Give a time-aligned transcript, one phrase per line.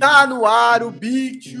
[0.00, 1.54] Tá no ar o Big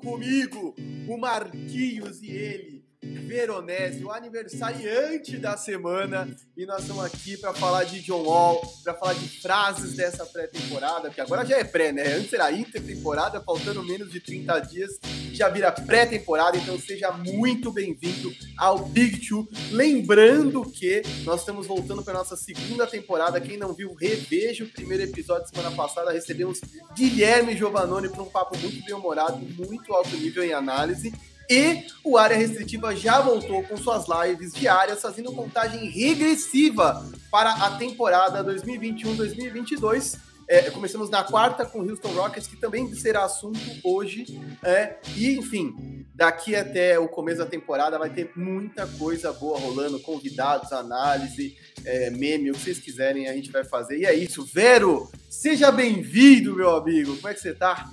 [0.00, 0.72] comigo,
[1.08, 7.82] o Marquinhos e ele, Veronese, o aniversariante da semana, e nós estamos aqui para falar
[7.82, 12.04] de John Wall, para falar de frases dessa pré-temporada, que agora já é pré, né?
[12.14, 15.00] Antes era intertemporada, faltando menos de 30 dias,
[15.32, 19.48] já vira pré-temporada, então seja muito bem-vindo ao Big Two.
[19.70, 23.40] Lembrando que nós estamos voltando para nossa segunda temporada.
[23.40, 26.12] Quem não viu, reveja o primeiro episódio semana passada.
[26.12, 26.60] Recebemos
[26.94, 31.12] Guilherme Giovannone para um papo muito bem-humorado, muito alto nível em análise.
[31.50, 37.76] E o Área Restritiva já voltou com suas lives diárias, fazendo contagem regressiva para a
[37.76, 40.31] temporada 2021-2022.
[40.52, 44.38] É, começamos na quarta com o Houston Rockets, que também será assunto hoje.
[44.62, 49.98] É, e, enfim, daqui até o começo da temporada vai ter muita coisa boa rolando,
[50.00, 54.00] convidados, análise, é, meme, o que vocês quiserem, a gente vai fazer.
[54.00, 54.44] E é isso.
[54.44, 57.16] Vero, seja bem-vindo, meu amigo.
[57.16, 57.88] Como é que você tá?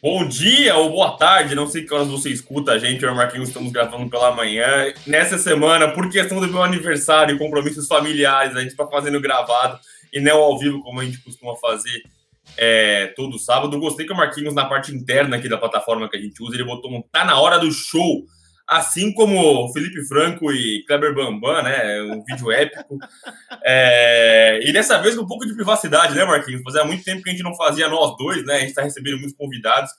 [0.00, 3.12] Bom dia ou boa tarde, não sei que horas você escuta a gente, eu e
[3.12, 4.92] o Marquinhos estamos gravando pela manhã.
[5.04, 9.80] Nessa semana, por questão do meu aniversário e compromissos familiares, a gente está fazendo gravado
[10.14, 12.02] e não ao vivo, como a gente costuma fazer
[12.56, 13.78] é, todo sábado.
[13.78, 16.64] Gostei que o Marquinhos, na parte interna aqui da plataforma que a gente usa, ele
[16.64, 18.24] botou um tá na hora do show
[18.66, 22.02] assim como Felipe Franco e Kleber Bambam, né?
[22.02, 22.98] Um vídeo épico.
[23.62, 24.60] É...
[24.62, 26.62] E dessa vez com um pouco de privacidade, né, Marquinhos?
[26.62, 28.54] Fazia muito tempo que a gente não fazia nós dois, né?
[28.54, 29.90] A gente está recebendo muitos convidados,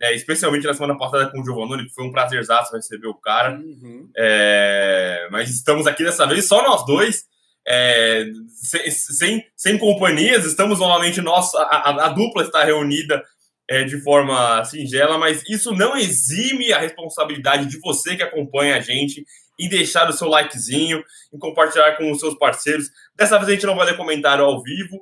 [0.00, 3.58] é, especialmente na semana passada com o Giovanni, que foi um prazerzaço receber o cara.
[3.58, 4.08] Uhum.
[4.16, 5.28] É...
[5.30, 7.24] Mas estamos aqui dessa vez só nós dois.
[7.66, 8.24] É...
[8.48, 13.22] sem, sem, sem companhias, estamos novamente nós, a, a, a dupla está reunida
[13.68, 18.80] é, de forma singela, mas isso não exime a responsabilidade de você que acompanha a
[18.80, 19.24] gente
[19.58, 21.02] em deixar o seu likezinho,
[21.32, 22.90] em compartilhar com os seus parceiros.
[23.16, 25.00] Dessa vez a gente não vai ler comentário ao vivo,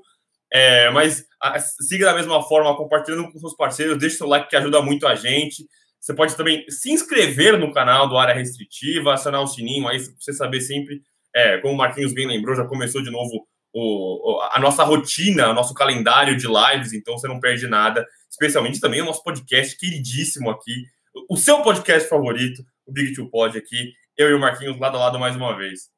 [0.53, 4.57] é, mas a, siga da mesma forma, compartilhando com seus parceiros, deixe seu like que
[4.57, 5.67] ajuda muito a gente.
[6.01, 10.15] Você pode também se inscrever no canal do Área Restritiva, acionar o sininho aí, para
[10.19, 11.03] você saber sempre,
[11.35, 15.55] é, como o Marquinhos bem lembrou, já começou de novo o, a nossa rotina, o
[15.55, 20.49] nosso calendário de lives, então você não perde nada especialmente também o nosso podcast queridíssimo
[20.51, 20.85] aqui,
[21.29, 25.01] o seu podcast favorito, o Big Two Pod aqui, eu e o Marquinhos lado a
[25.01, 25.91] lado mais uma vez.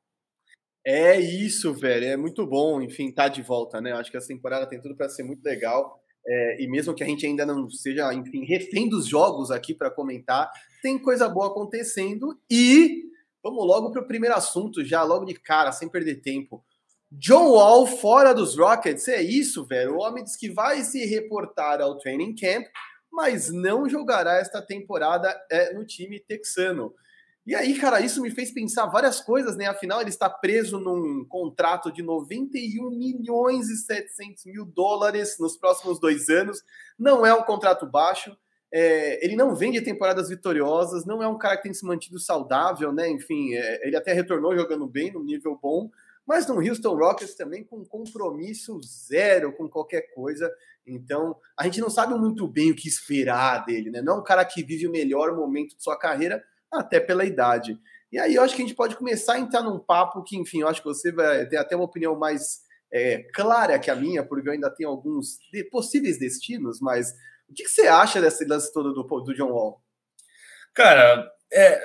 [0.85, 3.93] É isso, velho, é muito bom, enfim, tá de volta, né?
[3.93, 6.01] Acho que essa temporada tem tudo para ser muito legal.
[6.27, 9.91] É, e mesmo que a gente ainda não seja, enfim, refém dos jogos aqui para
[9.91, 10.51] comentar,
[10.81, 12.37] tem coisa boa acontecendo.
[12.51, 13.05] E
[13.43, 16.65] vamos logo para o primeiro assunto, já logo de cara, sem perder tempo.
[17.11, 19.97] John Wall fora dos Rockets, é isso, velho.
[19.97, 22.67] O homem diz que vai se reportar ao training camp,
[23.13, 26.95] mas não jogará esta temporada é, no time texano.
[27.45, 29.67] E aí, cara, isso me fez pensar várias coisas, né?
[29.67, 35.99] Afinal, ele está preso num contrato de 91 milhões e 700 mil dólares nos próximos
[35.99, 36.63] dois anos.
[36.97, 38.37] Não é um contrato baixo.
[38.73, 42.19] É, ele não vem de temporadas vitoriosas, não é um cara que tem se mantido
[42.19, 43.09] saudável, né?
[43.11, 45.91] Enfim, é, ele até retornou jogando bem, no nível bom,
[46.27, 50.51] mas no Houston Rockets também com compromisso zero com qualquer coisa.
[50.87, 54.01] Então, a gente não sabe muito bem o que esperar dele, né?
[54.01, 57.79] Não é um cara que vive o melhor momento de sua carreira, até pela idade.
[58.11, 60.61] E aí eu acho que a gente pode começar a entrar num papo que, enfim,
[60.61, 62.61] eu acho que você vai ter até uma opinião mais
[62.93, 67.15] é, clara que a minha, porque eu ainda tenho alguns de, possíveis destinos, mas
[67.53, 69.81] o que, que, você acha desse lance todo do, do John Wall?
[70.75, 71.81] Cara, é,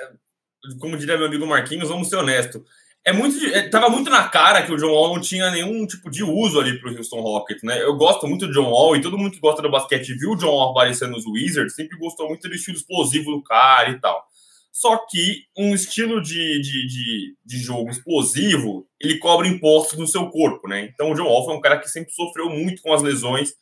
[0.80, 2.62] como diria meu amigo Marquinhos, vamos ser honestos
[3.08, 6.10] é muito, é, tava muito na cara que o John Wall não tinha nenhum tipo
[6.10, 7.82] de uso ali pro Houston Rockets, né?
[7.82, 10.36] Eu gosto muito do John Wall e todo mundo que gosta do basquete viu o
[10.36, 14.22] John Wall aparecendo nos Wizards, sempre gostou muito do estilo explosivo do cara e tal.
[14.70, 20.28] Só que um estilo de, de, de, de jogo explosivo, ele cobra impostos no seu
[20.28, 20.90] corpo, né?
[20.92, 23.54] Então o John Wall foi um cara que sempre sofreu muito com as lesões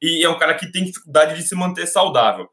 [0.00, 2.48] e é um cara que tem dificuldade de se manter saudável.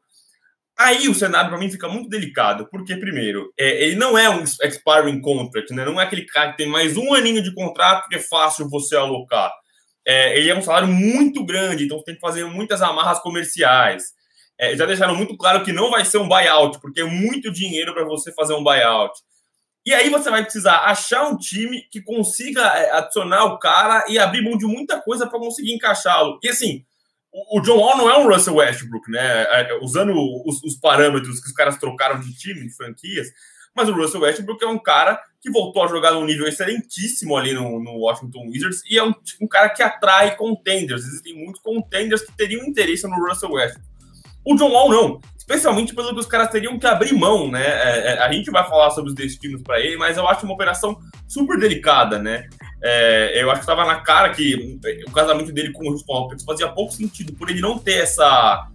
[0.78, 4.44] Aí o cenário para mim fica muito delicado, porque, primeiro, é, ele não é um
[4.44, 5.84] expiring contract, né?
[5.84, 8.94] não é aquele cara que tem mais um aninho de contrato que é fácil você
[8.96, 9.52] alocar.
[10.06, 14.04] É, ele é um salário muito grande, então você tem que fazer muitas amarras comerciais.
[14.56, 17.92] É, já deixaram muito claro que não vai ser um buyout, porque é muito dinheiro
[17.92, 19.18] para você fazer um buyout.
[19.84, 24.18] E aí você vai precisar achar um time que consiga é, adicionar o cara e
[24.18, 26.38] abrir mão de muita coisa para conseguir encaixá-lo.
[26.42, 26.84] E assim,
[27.32, 29.20] o John Wall não é um Russell Westbrook, né?
[29.20, 30.12] É, é, usando
[30.46, 33.28] os, os, parâmetros que os caras trocaram de time, de franquias,
[33.74, 37.52] mas o Russell Westbrook é um cara que voltou a jogar num nível excelentíssimo ali
[37.52, 41.04] no, no Washington Wizards e é um, um, cara que atrai contenders.
[41.04, 43.88] Existem muitos contenders que teriam interesse no Russell Westbrook.
[44.44, 47.64] O John Wall não, especialmente pelo que os caras teriam que abrir mão, né?
[47.64, 50.54] É, é, a gente vai falar sobre os destinos para ele, mas eu acho uma
[50.54, 52.48] operação super delicada, né?
[52.82, 56.44] É, eu acho que estava na cara que o casamento dele com o Houston Rockets
[56.44, 58.68] fazia pouco sentido, por ele não ter essa.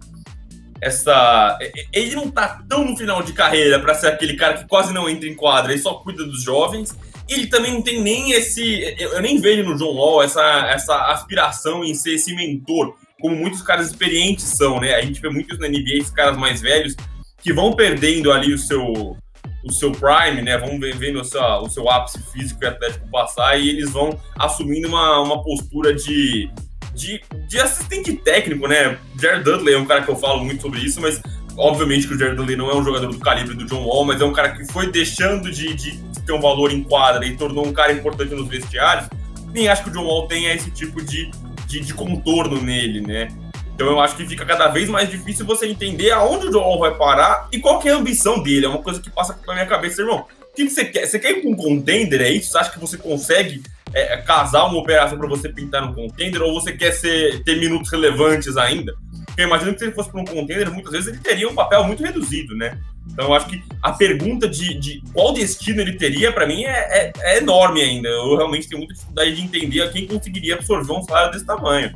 [0.80, 1.58] essa
[1.92, 5.08] ele não tá tão no final de carreira para ser aquele cara que quase não
[5.08, 6.96] entra em quadra e só cuida dos jovens.
[7.26, 8.94] Ele também não tem nem esse.
[8.98, 13.62] Eu nem vejo no John Wall essa, essa aspiração em ser esse mentor, como muitos
[13.62, 14.94] caras experientes são, né?
[14.94, 16.94] A gente vê muitos na NBA, esses caras mais velhos,
[17.42, 19.16] que vão perdendo ali o seu,
[19.64, 20.58] o seu prime, né?
[20.58, 24.88] Vão vendo o seu, o seu ápice físico e atlético passar e eles vão assumindo
[24.88, 26.50] uma, uma postura de,
[26.94, 28.98] de, de assistente técnico, né?
[29.20, 31.20] Jared Dudley é um cara que eu falo muito sobre isso, mas
[31.56, 34.20] obviamente que o Jared Dudley não é um jogador do calibre do John Wall, mas
[34.20, 37.66] é um cara que foi deixando de, de ter um valor em quadra e tornou
[37.66, 39.08] um cara importante nos vestiários.
[39.52, 41.30] Nem acho que o John Wall tenha esse tipo de,
[41.66, 43.28] de, de contorno nele, né?
[43.74, 46.94] Então eu acho que fica cada vez mais difícil você entender aonde o Joel vai
[46.94, 48.66] parar e qual que é a ambição dele.
[48.66, 50.26] É uma coisa que passa pela minha cabeça, irmão.
[50.40, 51.06] O que, você quer?
[51.06, 52.20] Você quer ir com um contender?
[52.20, 52.52] É isso?
[52.52, 53.60] Você acha que você consegue
[53.92, 56.40] é, casar uma operação para você pintar no contender?
[56.40, 58.94] Ou você quer ser, ter minutos relevantes ainda?
[59.26, 61.54] Porque eu imagino que se ele fosse para um contender, muitas vezes ele teria um
[61.56, 62.78] papel muito reduzido, né?
[63.10, 66.70] Então eu acho que a pergunta de, de qual destino ele teria, para mim, é,
[66.70, 68.08] é, é enorme ainda.
[68.08, 71.92] Eu realmente tenho muita dificuldade de entender a quem conseguiria absorver um salário desse tamanho.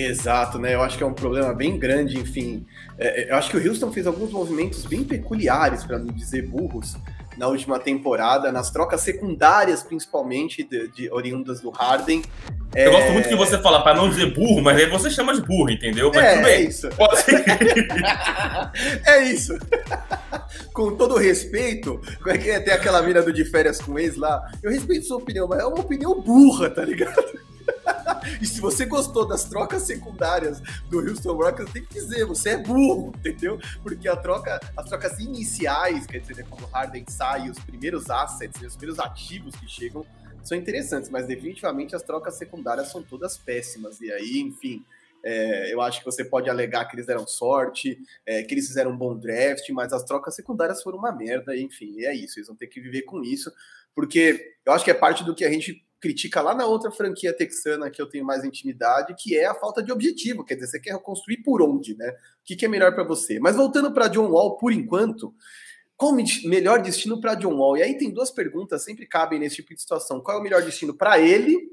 [0.00, 0.74] Exato, né?
[0.74, 2.64] Eu acho que é um problema bem grande, enfim.
[2.96, 6.46] É, é eu acho que o Houston fez alguns movimentos bem peculiares, para não dizer
[6.46, 6.96] burros,
[7.36, 12.22] na última temporada, nas trocas secundárias, principalmente, de, de oriundas do Harden.
[12.78, 12.94] Eu é...
[12.94, 15.68] gosto muito que você fala para não dizer burro, mas aí você chama de burro,
[15.70, 16.12] entendeu?
[16.14, 16.88] Mas é, é isso.
[19.04, 19.58] é isso.
[20.72, 22.60] com todo respeito, como é que é?
[22.60, 24.48] Tem aquela mina do de férias com ex lá.
[24.62, 27.24] Eu respeito sua opinião, mas é uma opinião burra, tá ligado?
[28.40, 32.56] e se você gostou das trocas secundárias do Houston Rockets, tem que dizer, você é
[32.56, 33.58] burro, entendeu?
[33.82, 38.10] Porque a troca, as trocas iniciais, quer dizer, né, quando o Harden sai, os primeiros
[38.10, 40.04] assets, os primeiros ativos que chegam,
[40.48, 44.00] são interessantes, mas definitivamente as trocas secundárias são todas péssimas.
[44.00, 44.84] E aí, enfim,
[45.22, 48.92] é, eu acho que você pode alegar que eles deram sorte, é, que eles fizeram
[48.92, 52.56] um bom draft, mas as trocas secundárias foram uma merda, enfim, é isso, eles vão
[52.56, 53.52] ter que viver com isso,
[53.94, 57.36] porque eu acho que é parte do que a gente critica lá na outra franquia
[57.36, 60.44] texana que eu tenho mais intimidade, que é a falta de objetivo.
[60.44, 62.08] Quer dizer, você quer reconstruir por onde, né?
[62.08, 63.40] O que, que é melhor para você?
[63.40, 65.34] Mas voltando para John Wall, por enquanto,
[65.98, 67.76] qual o melhor destino para John Wall?
[67.76, 70.20] E aí tem duas perguntas, sempre cabem nesse tipo de situação.
[70.20, 71.72] Qual é o melhor destino para ele?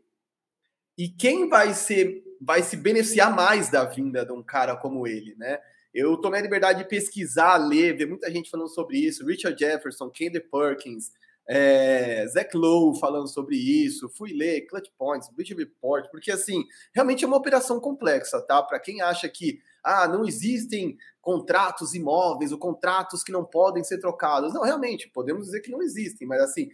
[0.97, 5.35] E quem vai ser vai se beneficiar mais da vinda de um cara como ele,
[5.35, 5.59] né?
[5.93, 9.25] Eu tomei a liberdade de pesquisar, ler, ver muita gente falando sobre isso.
[9.25, 11.11] Richard Jefferson, Kenny Perkins,
[11.47, 17.23] é, Zach Lowe falando sobre isso, fui ler Clutch Points, Bleach Report, porque assim, realmente
[17.23, 18.61] é uma operação complexa, tá?
[18.63, 23.99] Para quem acha que ah, não existem contratos imóveis ou contratos que não podem ser
[23.99, 24.53] trocados.
[24.53, 26.69] Não, realmente, podemos dizer que não existem, mas assim,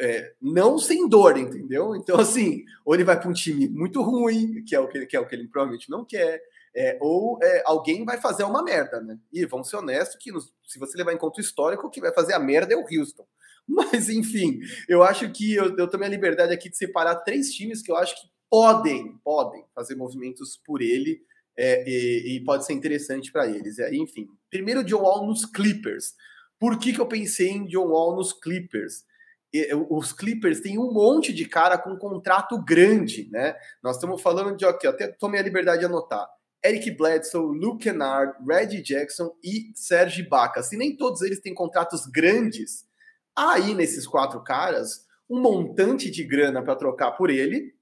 [0.00, 1.94] é, não sem dor, entendeu?
[1.96, 5.06] Então, assim, ou ele vai para um time muito ruim, que é o que ele,
[5.06, 6.40] que é o que ele provavelmente não quer,
[6.76, 9.18] é, ou é, alguém vai fazer uma merda, né?
[9.32, 12.00] E vamos ser honestos que nos, se você levar em conta o histórico, o que
[12.00, 13.26] vai fazer a merda é o Houston.
[13.66, 14.58] Mas, enfim,
[14.88, 17.96] eu acho que eu, eu tomei a liberdade aqui de separar três times que eu
[17.96, 21.22] acho que podem, podem fazer movimentos por ele
[21.56, 23.78] é, e, e, pode ser interessante para eles.
[23.78, 26.14] É, enfim, primeiro John Wall nos Clippers.
[26.58, 29.04] Por que, que eu pensei em John Wall nos Clippers?
[29.88, 33.54] os Clippers têm um monte de cara com um contrato grande, né?
[33.80, 36.28] Nós estamos falando de, aqui, até tomei a liberdade de anotar.
[36.64, 40.62] Eric Bledsoe, Luke Kennard, Reggie Jackson e Serge Ibaka.
[40.62, 42.84] Se nem todos eles têm contratos grandes,
[43.36, 47.74] aí nesses quatro caras um montante de grana para trocar por ele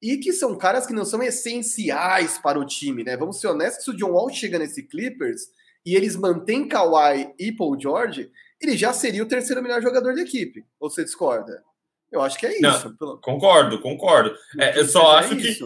[0.00, 3.16] e que são caras que não são essenciais para o time, né?
[3.16, 5.48] Vamos ser honestos, se o John Wall chega nesse Clippers
[5.84, 10.22] e eles mantêm Kawhi e Paul George, ele já seria o terceiro melhor jogador da
[10.22, 10.64] equipe.
[10.80, 11.62] Ou você discorda?
[12.10, 12.96] Eu acho que é isso.
[13.00, 14.34] Não, concordo, concordo.
[14.58, 15.58] É, eu só é acho que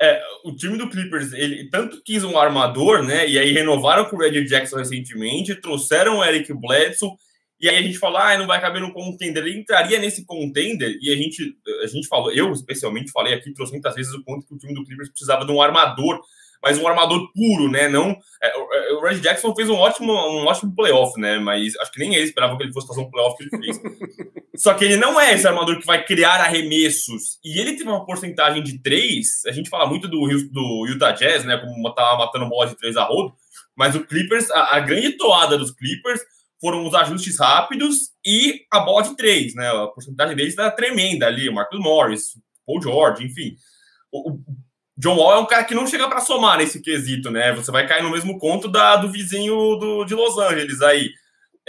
[0.00, 3.26] é, o time do Clippers, ele tanto quis um armador, né?
[3.28, 7.12] E aí renovaram com o Reggie Jackson recentemente, trouxeram o Eric Bledsoe
[7.60, 9.42] e aí a gente falou, ah, não vai caber no contender.
[9.42, 13.72] Ele entraria nesse contender, e a gente, a gente falou, eu especialmente falei aqui, trouxe
[13.72, 16.20] muitas vezes o ponto que o time do Clippers precisava de um armador,
[16.62, 17.88] mas um armador puro, né?
[17.88, 18.16] Não.
[18.42, 21.38] É, o Reggie Jackson fez um ótimo, um ótimo playoff, né?
[21.38, 23.80] Mas acho que nem ele esperava que ele fosse fazer um playoff que ele fez.
[24.56, 27.38] Só que ele não é esse armador que vai criar arremessos.
[27.44, 29.42] E ele teve uma porcentagem de três.
[29.46, 31.58] A gente fala muito do, do Utah Jazz, né?
[31.58, 33.34] Como tá matando bola de três a rodo.
[33.76, 36.20] Mas o Clippers, a, a grande toada dos Clippers
[36.60, 39.68] foram os ajustes rápidos e a bola de três, né?
[39.68, 43.56] A porcentagem deles era tremenda ali, o Marcus Morris, Paul George, enfim.
[44.10, 44.40] O, o
[44.96, 47.52] John Wall é um cara que não chega para somar nesse quesito, né?
[47.52, 51.10] Você vai cair no mesmo conto da, do vizinho do, de Los Angeles aí.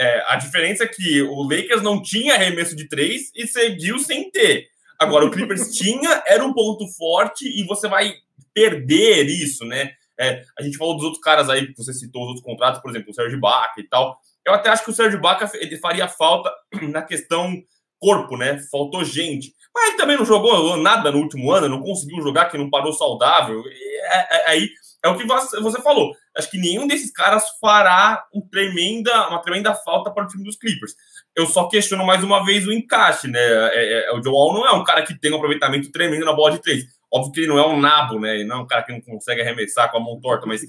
[0.00, 4.30] É, a diferença é que o Lakers não tinha arremesso de três e seguiu sem
[4.30, 4.68] ter.
[4.98, 8.14] Agora, o Clippers tinha, era um ponto forte e você vai
[8.54, 9.92] perder isso, né?
[10.18, 12.90] É, a gente falou dos outros caras aí, que você citou os outros contratos, por
[12.90, 14.18] exemplo, o Sérgio Baca e tal.
[14.48, 15.50] Eu até acho que o Sérgio Baca
[15.80, 16.52] faria falta
[16.82, 17.54] na questão
[18.00, 18.58] corpo, né?
[18.70, 19.52] Faltou gente.
[19.74, 22.92] Mas ele também não jogou nada no último ano, não conseguiu jogar, que não parou
[22.92, 23.62] saudável.
[23.66, 24.70] É, é, aí
[25.04, 26.12] é o que você falou.
[26.36, 30.56] Acho que nenhum desses caras fará um tremenda, uma tremenda falta para o time dos
[30.56, 30.94] Clippers.
[31.36, 33.40] Eu só questiono mais uma vez o encaixe, né?
[33.40, 36.32] É, é, o Joe Wall não é um cara que tem um aproveitamento tremendo na
[36.32, 36.84] bola de três.
[37.12, 38.34] Óbvio que ele não é um nabo, né?
[38.36, 40.62] Ele não é um cara que não consegue arremessar com a mão torta, mas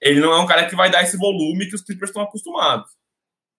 [0.00, 2.90] ele não é um cara que vai dar esse volume que os Clippers estão acostumados.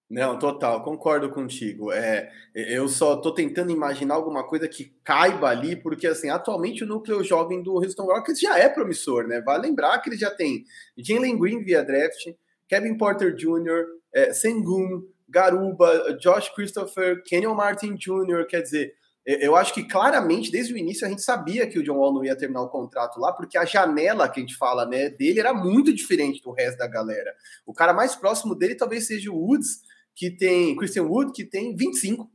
[0.09, 1.91] Não, total, concordo contigo.
[1.91, 6.87] É, eu só estou tentando imaginar alguma coisa que caiba ali, porque assim, atualmente o
[6.87, 9.41] núcleo jovem do Houston Rockets já é promissor, né?
[9.41, 10.65] Vale lembrar que ele já tem
[10.97, 12.27] Jalen Green via draft,
[12.67, 18.93] Kevin Porter Jr., é, Sengun, Garuba, Josh Christopher, Kenyon Martin Jr., quer dizer,
[19.25, 22.25] eu acho que claramente, desde o início, a gente sabia que o John Wall não
[22.25, 25.53] ia terminar o contrato lá, porque a janela que a gente fala né, dele era
[25.53, 27.33] muito diferente do resto da galera.
[27.65, 29.81] O cara mais próximo dele talvez seja o Woods,
[30.13, 32.29] que tem Christian Wood, que tem 25.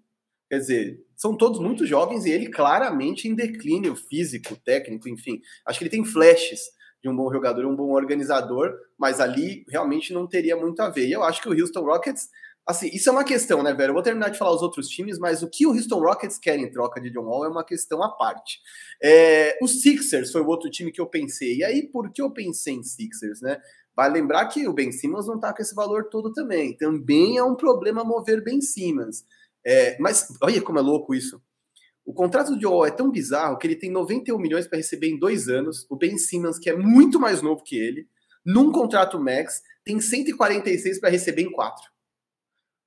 [0.48, 5.42] Quer dizer, são todos muito jovens e ele claramente em declínio físico, técnico, enfim.
[5.66, 6.60] Acho que ele tem flashes
[7.02, 11.06] de um bom jogador, um bom organizador, mas ali realmente não teria muito a ver.
[11.06, 12.28] E eu acho que o Houston Rockets,
[12.68, 13.90] assim, isso é uma questão, né, velho?
[13.90, 16.58] Eu vou terminar de falar os outros times, mas o que o Houston Rockets quer
[16.58, 18.60] em troca de John Wall é uma questão à parte.
[19.02, 21.56] É, o Sixers foi o outro time que eu pensei.
[21.56, 23.58] E aí, por que eu pensei em Sixers, né?
[23.96, 26.76] Vai lembrar que o Ben Simmons não está com esse valor todo também.
[26.76, 29.24] Também é um problema mover Ben Simmons.
[29.66, 31.40] É, mas olha como é louco isso.
[32.04, 35.18] O contrato de Joel é tão bizarro que ele tem 91 milhões para receber em
[35.18, 35.86] dois anos.
[35.90, 38.06] O Ben Simmons, que é muito mais novo que ele,
[38.44, 41.97] num contrato max, tem 146 para receber em quatro.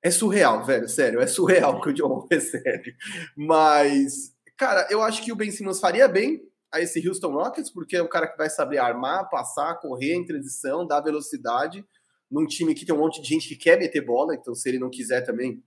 [0.03, 2.96] É surreal, velho, sério, é surreal que o Joel recebe.
[3.36, 6.41] Mas, cara, eu acho que o Ben Simmons faria bem
[6.72, 10.25] a esse Houston Rockets, porque é um cara que vai saber armar, passar, correr em
[10.25, 11.86] transição, dar velocidade,
[12.29, 14.79] num time que tem um monte de gente que quer meter bola, então se ele
[14.79, 15.62] não quiser também,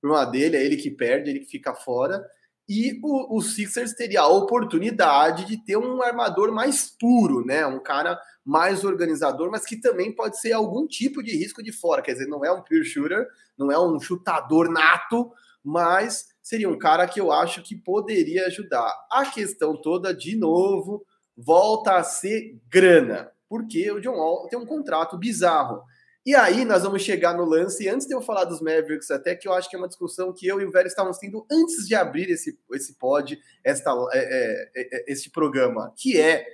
[0.00, 2.24] problema dele, é ele que perde, ele que fica fora.
[2.68, 7.66] E o, o Sixers teria a oportunidade de ter um armador mais puro, né?
[7.66, 8.18] Um cara
[8.50, 12.02] mais organizador, mas que também pode ser algum tipo de risco de fora.
[12.02, 13.24] Quer dizer, não é um pure shooter,
[13.56, 15.30] não é um chutador nato,
[15.62, 18.92] mas seria um cara que eu acho que poderia ajudar.
[19.08, 24.66] A questão toda, de novo, volta a ser grana, porque o John Wall tem um
[24.66, 25.84] contrato bizarro.
[26.26, 29.36] E aí nós vamos chegar no lance, e antes de eu falar dos Mavericks, até
[29.36, 31.86] que eu acho que é uma discussão que eu e o Velho estávamos tendo antes
[31.86, 36.44] de abrir esse, esse pod, esta, é, é, é, este programa, que é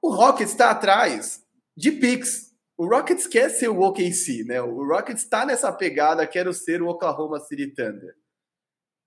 [0.00, 1.42] o Rockets está atrás
[1.76, 2.48] de picks.
[2.76, 4.60] O Rockets quer ser o OKC, né?
[4.62, 8.14] O Rockets está nessa pegada, quero ser o Oklahoma City Thunder.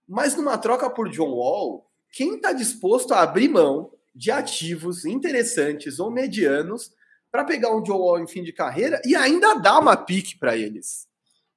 [0.08, 6.00] Mas numa troca por John Wall, quem está disposto a abrir mão de ativos interessantes
[6.00, 6.92] ou medianos
[7.32, 10.58] para pegar um John Wall em fim de carreira e ainda dar uma pique para
[10.58, 11.08] eles?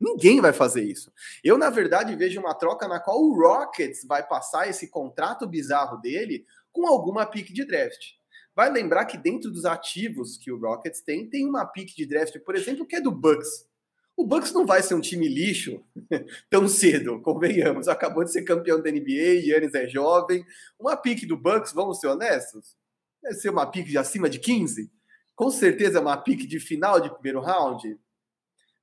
[0.01, 1.13] Ninguém vai fazer isso.
[1.43, 6.01] Eu, na verdade, vejo uma troca na qual o Rockets vai passar esse contrato bizarro
[6.01, 8.13] dele com alguma pique de draft.
[8.55, 12.39] Vai lembrar que dentro dos ativos que o Rockets tem, tem uma pique de draft,
[12.41, 13.69] por exemplo, que é do Bucks.
[14.17, 15.85] O Bucks não vai ser um time lixo
[16.49, 17.89] tão cedo, convenhamos.
[17.89, 20.47] Acabou de ser campeão da NBA, Yannis é jovem.
[20.79, 22.77] Uma pique do Bucks, vamos ser honestos,
[23.21, 24.89] deve ser uma pique de acima de 15.
[25.35, 27.99] Com certeza é uma pique de final de primeiro round.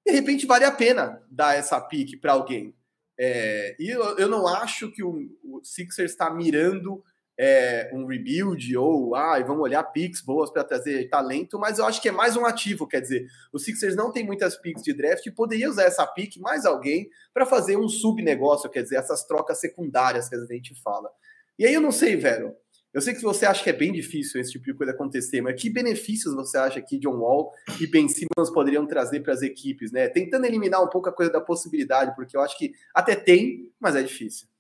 [0.06, 2.76] De repente vale a pena dar essa pique para alguém.
[3.18, 7.04] É, e eu, eu, não acho que o, o Sixers está mirando
[7.44, 12.00] é, um rebuild ou ah, vamos olhar picks boas para trazer talento, mas eu acho
[12.00, 15.26] que é mais um ativo, quer dizer, o Sixers não tem muitas picks de draft
[15.26, 19.60] e poderia usar essa pick mais alguém para fazer um subnegócio, quer dizer, essas trocas
[19.60, 21.10] secundárias que a gente fala.
[21.58, 22.54] E aí eu não sei, velho.
[22.94, 25.60] Eu sei que você acha que é bem difícil esse tipo de coisa acontecer, mas
[25.60, 29.92] que benefícios você acha que John Wall e Ben Simmons poderiam trazer para as equipes,
[29.92, 30.10] né?
[30.10, 33.96] Tentando eliminar um pouco a coisa da possibilidade, porque eu acho que até tem, mas
[33.96, 34.51] é difícil.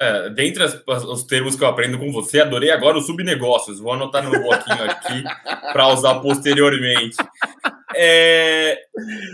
[0.00, 3.80] É, dentre as, os termos que eu aprendo com você, adorei agora os subnegócios.
[3.80, 5.24] Vou anotar no bloquinho aqui
[5.72, 7.16] para usar posteriormente.
[7.96, 8.78] É,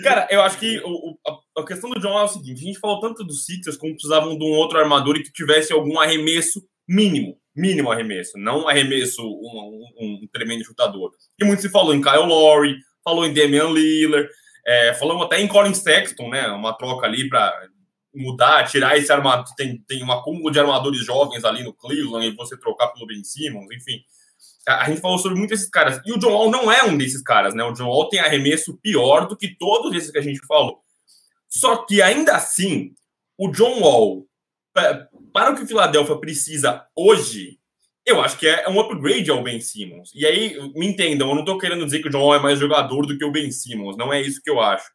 [0.03, 2.79] cara, eu acho que o, a, a, questão do John é o seguinte: a gente
[2.79, 6.63] falou tanto dos Sixers como precisavam de um outro armador e que tivesse algum arremesso
[6.89, 11.11] mínimo, mínimo arremesso, não arremesso um, um, um tremendo chutador.
[11.39, 14.29] E muito se falou em Kyle Lowry, falou em Damian Lillard,
[14.67, 16.47] é, falamos até em Colin Sexton, né?
[16.49, 17.69] Uma troca ali para
[18.15, 19.45] mudar, tirar esse armador.
[19.57, 23.23] Tem, tem um acúmulo de armadores jovens ali no Cleveland e você trocar pelo Ben
[23.23, 24.01] Simmons, enfim.
[24.67, 26.01] A, gente falou sobre muitos desses caras.
[26.07, 27.63] E o John Wall não é um desses caras, né?
[27.65, 30.81] O John Wall tem arremesso pior do que todos esses que a gente falou.
[31.49, 32.95] Só que ainda assim,
[33.39, 34.27] o John Wall,
[35.33, 37.59] para o que o Philadelphia precisa hoje,
[38.07, 40.11] eu acho que é um upgrade ao Ben Simmons.
[40.15, 42.59] E aí, me entendam, eu não estou querendo dizer que o John Wall é mais
[42.59, 44.87] jogador do que o Ben Simmons, não é isso que eu acho.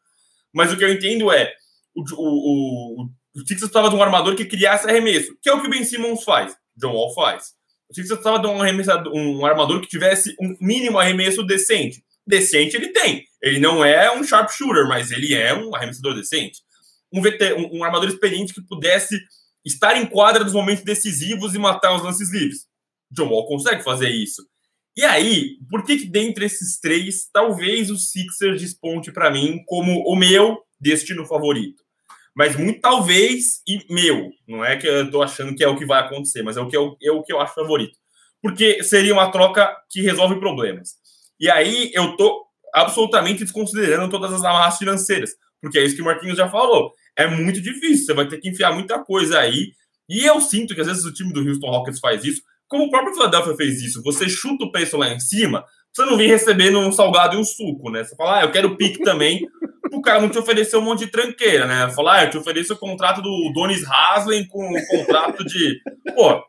[0.53, 1.53] Mas o que eu entendo é,
[2.01, 5.67] o, o, o, Sixers precisava de um armador que criasse arremesso, que é o que
[5.67, 7.53] o Ben Simmons faz, John Wall faz.
[7.89, 12.03] O Sixers precisava de um, arremessador, um armador que tivesse um mínimo arremesso decente.
[12.25, 13.23] Decente ele tem.
[13.41, 16.59] Ele não é um sharpshooter, mas ele é um arremessador decente.
[17.11, 19.19] Um, veter, um, um armador experiente que pudesse
[19.65, 22.67] estar em quadra nos momentos decisivos e matar os lances livres.
[23.11, 24.43] John Wall consegue fazer isso.
[24.95, 30.03] E aí, por que, que dentre esses três, talvez o Sixers desponte para mim como
[30.05, 31.81] o meu destino favorito?
[32.39, 34.31] Mas muito talvez e meu.
[34.47, 36.69] Não é que eu tô achando que é o que vai acontecer, mas é o
[36.69, 37.97] que eu, é o que eu acho favorito.
[38.41, 40.91] Porque seria uma troca que resolve problemas.
[41.37, 45.31] E aí eu tô absolutamente desconsiderando todas as amarras financeiras.
[45.61, 46.93] Porque é isso que o Marquinhos já falou.
[47.13, 49.73] É muito difícil, você vai ter que enfiar muita coisa aí.
[50.07, 52.89] E eu sinto que às vezes o time do Houston Rockets faz isso como o
[52.89, 56.79] próprio Philadelphia fez isso, você chuta o preço lá em cima, você não vem recebendo
[56.79, 58.03] um salgado e um suco, né?
[58.03, 59.41] Você fala, ah, eu quero pique também,
[59.91, 61.89] o cara não te ofereceu um monte de tranqueira, né?
[61.91, 65.79] Falar, ah, eu te ofereço o contrato do Donis Haslem com o contrato de.
[66.15, 66.41] Pô.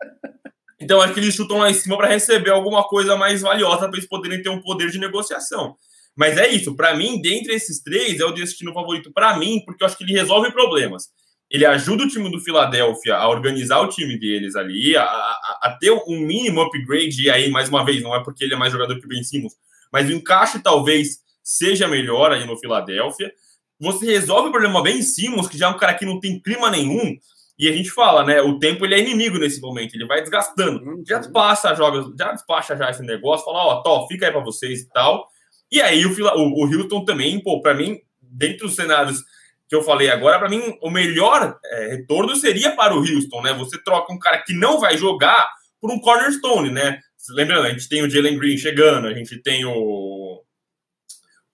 [0.81, 3.97] Então acho que eles chutam lá em cima para receber alguma coisa mais valiosa para
[3.97, 5.75] eles poderem ter um poder de negociação.
[6.17, 9.83] Mas é isso, para mim, dentre esses três, é o destino favorito para mim, porque
[9.83, 11.09] eu acho que ele resolve problemas
[11.51, 15.77] ele ajuda o time do Philadelphia a organizar o time deles ali, a, a, a,
[15.81, 18.73] ter um mínimo upgrade, e aí, mais uma vez, não é porque ele é mais
[18.73, 19.55] jogador que o Ben Simmons,
[19.93, 23.33] mas o encaixe talvez seja melhor aí no Philadelphia.
[23.81, 26.71] Você resolve o problema Ben Simmons, que já é um cara que não tem clima
[26.71, 27.17] nenhum,
[27.59, 28.41] e a gente fala, né?
[28.41, 30.83] O tempo ele é inimigo nesse momento, ele vai desgastando.
[30.83, 31.03] Uhum.
[31.07, 34.83] Já despacha, joga, já despacha já esse negócio, fala, ó, oh, fica aí para vocês
[34.83, 35.27] e tal.
[35.71, 39.23] E aí o, o, o Hilton também, pô, para mim, dentro dos cenários
[39.71, 43.55] que eu falei agora, para mim, o melhor é, retorno seria para o Houston, né?
[43.55, 45.49] Você troca um cara que não vai jogar
[45.81, 46.99] por um cornerstone, né?
[47.31, 50.43] Lembrando, a gente tem o Jalen Green chegando, a gente tem o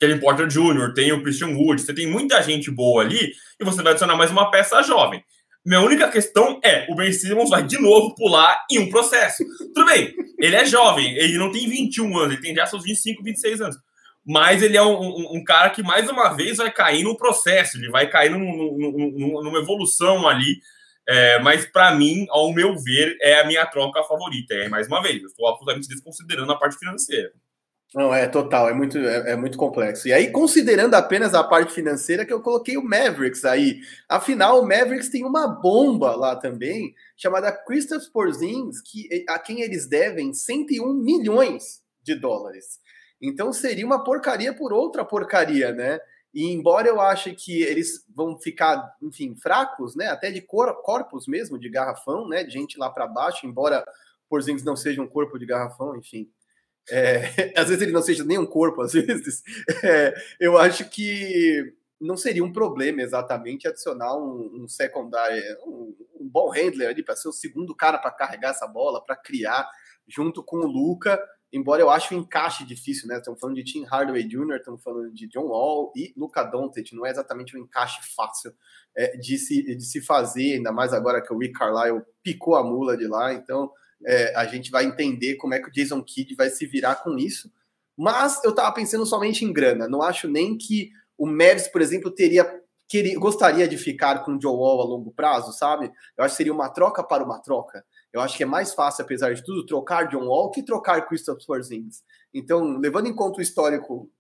[0.00, 3.82] Kevin Porter Jr., tem o Christian Wood, você tem muita gente boa ali e você
[3.82, 5.22] vai adicionar mais uma peça jovem.
[5.62, 9.44] Minha única questão é, o Ben Simmons vai de novo pular em um processo.
[9.74, 13.22] Tudo bem, ele é jovem, ele não tem 21 anos, ele tem já seus 25,
[13.22, 13.76] 26 anos
[14.26, 17.76] mas ele é um, um, um, cara que mais uma vez vai cair no processo,
[17.76, 20.58] ele vai cair num, num, numa evolução ali.
[21.08, 24.54] É, mas para mim, ao meu ver, é a minha troca favorita.
[24.54, 27.30] É mais uma vez, eu estou absolutamente desconsiderando a parte financeira.
[27.94, 30.08] Não, é total, é muito, é, é, muito complexo.
[30.08, 33.78] E aí, considerando apenas a parte financeira, que eu coloquei o Mavericks aí.
[34.08, 39.86] Afinal, o Mavericks tem uma bomba lá também, chamada Christoph Porzingis, que, a quem eles
[39.88, 42.80] devem 101 milhões de dólares.
[43.20, 46.00] Então seria uma porcaria por outra porcaria, né?
[46.34, 50.08] E embora eu ache que eles vão ficar, enfim, fracos, né?
[50.08, 52.44] Até de cor, corpos mesmo, de garrafão, né?
[52.44, 53.84] De gente lá para baixo, embora
[54.28, 56.30] Porzingis não seja um corpo de garrafão, enfim.
[56.90, 57.20] É,
[57.56, 59.42] às vezes ele não seja nem um corpo, às vezes.
[59.82, 66.28] É, eu acho que não seria um problema exatamente adicionar um, um secundário, um, um
[66.28, 69.66] bom handler ali para ser o segundo cara para carregar essa bola, para criar,
[70.06, 71.18] junto com o Luca
[71.52, 73.18] embora eu ache o encaixe difícil, né?
[73.18, 77.06] Estamos falando de Tim Hardaway Jr., estamos falando de John Wall e Luca Doncic, não
[77.06, 78.52] é exatamente um encaixe fácil
[78.94, 82.64] é, de, se, de se fazer, ainda mais agora que o Rick Carlisle picou a
[82.64, 83.70] mula de lá, então
[84.04, 87.16] é, a gente vai entender como é que o Jason Kidd vai se virar com
[87.16, 87.50] isso.
[87.96, 92.10] Mas eu estava pensando somente em grana, não acho nem que o Mavs, por exemplo,
[92.10, 92.44] teria
[92.88, 95.90] queria, gostaria de ficar com o Joe Wall a longo prazo, sabe?
[96.16, 97.84] Eu acho que seria uma troca para uma troca.
[98.16, 101.44] Eu acho que é mais fácil, apesar de tudo, trocar John Wall que trocar Christoph
[101.44, 102.02] Porzingis.
[102.32, 104.10] Então, levando em conta o histórico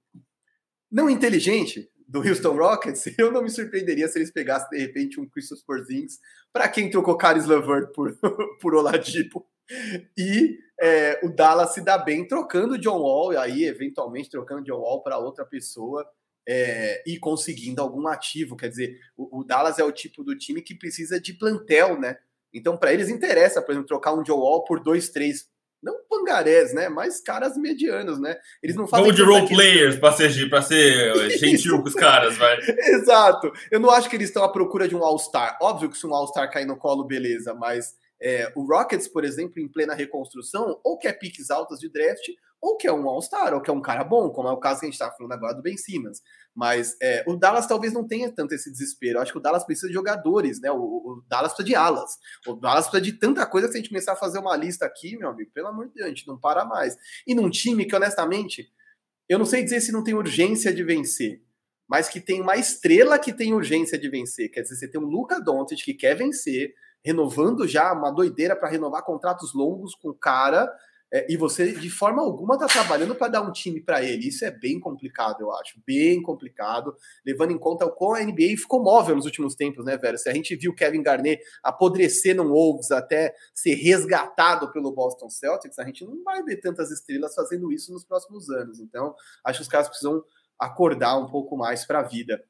[0.92, 5.26] não inteligente do Houston Rockets, eu não me surpreenderia se eles pegassem, de repente, um
[5.26, 6.20] Christoph Porzingis
[6.52, 8.14] para quem trocou Caris LeVert por,
[8.60, 9.46] por Oladipo.
[10.14, 14.78] E é, o Dallas se dá bem trocando John Wall, e aí, eventualmente, trocando John
[14.78, 16.06] Wall para outra pessoa.
[16.46, 20.60] É, e conseguindo algum ativo, quer dizer, o, o Dallas é o tipo do time
[20.60, 22.18] que precisa de plantel, né?
[22.52, 25.46] Então, para eles interessa, por exemplo, trocar um Joe Wall por dois, três,
[25.82, 26.88] não pangarés, né?
[26.88, 28.36] Mas caras medianos, né?
[28.62, 29.04] Eles não fazem.
[29.04, 32.58] Vamos de role players para ser, pra ser gentil com os caras, vai.
[32.60, 33.52] Exato.
[33.70, 35.58] Eu não acho que eles estão à procura de um All-Star.
[35.60, 39.60] Óbvio que se um All-Star cair no colo, beleza, mas é, o Rockets, por exemplo,
[39.60, 42.26] em plena reconstrução, ou quer piques altas de draft,
[42.60, 44.88] ou quer um All-Star, ou quer um cara bom, como é o caso que a
[44.88, 46.20] gente está falando agora do Ben Simmons.
[46.56, 49.18] Mas é, o Dallas talvez não tenha tanto esse desespero.
[49.18, 50.70] Eu acho que o Dallas precisa de jogadores, né?
[50.72, 52.16] O, o, Dallas precisa de alas.
[52.46, 54.86] O Dallas precisa de tanta coisa que se a gente começar a fazer uma lista
[54.86, 56.96] aqui, meu amigo, pelo amor de Deus, a gente não para mais.
[57.26, 58.72] E num time que, honestamente,
[59.28, 61.42] eu não sei dizer se não tem urgência de vencer,
[61.86, 64.50] mas que tem uma estrela que tem urgência de vencer.
[64.50, 66.72] Quer dizer, você tem um Luca Doncic que quer vencer,
[67.04, 70.72] renovando já, uma doideira para renovar contratos longos com o cara,
[71.16, 74.28] é, e você de forma alguma tá trabalhando para dar um time para ele.
[74.28, 78.58] Isso é bem complicado, eu acho, bem complicado, levando em conta o como a NBA
[78.58, 80.18] ficou móvel nos últimos tempos, né, velho?
[80.18, 85.78] Se a gente viu Kevin Garnett apodrecer no Wolves até ser resgatado pelo Boston Celtics,
[85.78, 88.78] a gente não vai ver tantas estrelas fazendo isso nos próximos anos.
[88.78, 90.22] Então, acho que os caras precisam
[90.60, 92.44] acordar um pouco mais para a vida.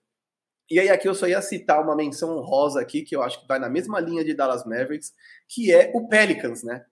[0.68, 3.46] E aí aqui eu só ia citar uma menção honrosa aqui, que eu acho que
[3.46, 5.14] vai na mesma linha de Dallas Mavericks,
[5.48, 6.84] que é o Pelicans, né?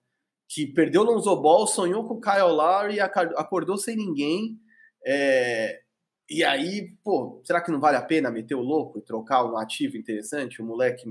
[0.47, 4.59] Que perdeu o Lonzo Ball, sonhou com o Kyle Lowry, acordou sem ninguém.
[5.05, 5.81] É...
[6.29, 9.57] E aí, pô, será que não vale a pena meter o louco e trocar um
[9.57, 11.05] ativo interessante, um moleque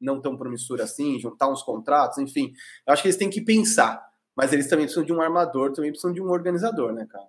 [0.00, 2.52] não tão promissor assim, juntar uns contratos, enfim.
[2.86, 4.10] Eu acho que eles têm que pensar.
[4.36, 7.26] Mas eles também precisam de um armador, também precisam de um organizador, né, cara?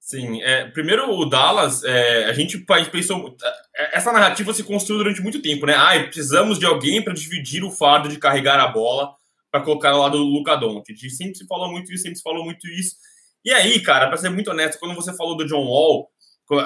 [0.00, 2.58] Sim, é, primeiro o Dallas, é, a, gente,
[2.90, 3.36] pensou.
[3.76, 5.74] É, essa narrativa se construiu durante muito tempo, né?
[5.76, 9.14] Ah, precisamos de alguém para dividir o fardo de carregar a bola
[9.50, 11.10] para colocar ao lado do Luca Doncic.
[11.10, 12.96] Sempre se falou muito isso, sempre se falou muito isso.
[13.44, 16.08] E aí, cara, para ser muito honesto, quando você falou do John Wall,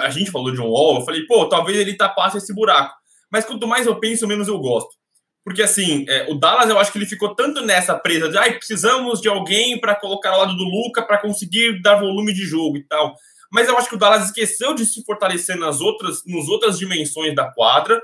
[0.01, 2.93] a gente falou do John Wall, eu falei, pô, talvez ele tapasse esse buraco.
[3.31, 4.95] Mas quanto mais eu penso, menos eu gosto.
[5.43, 8.53] Porque, assim, é, o Dallas, eu acho que ele ficou tanto nessa presa de, ai,
[8.53, 12.77] precisamos de alguém para colocar ao lado do Luca para conseguir dar volume de jogo
[12.77, 13.13] e tal.
[13.51, 17.35] Mas eu acho que o Dallas esqueceu de se fortalecer nas outras, nas outras dimensões
[17.35, 18.01] da quadra.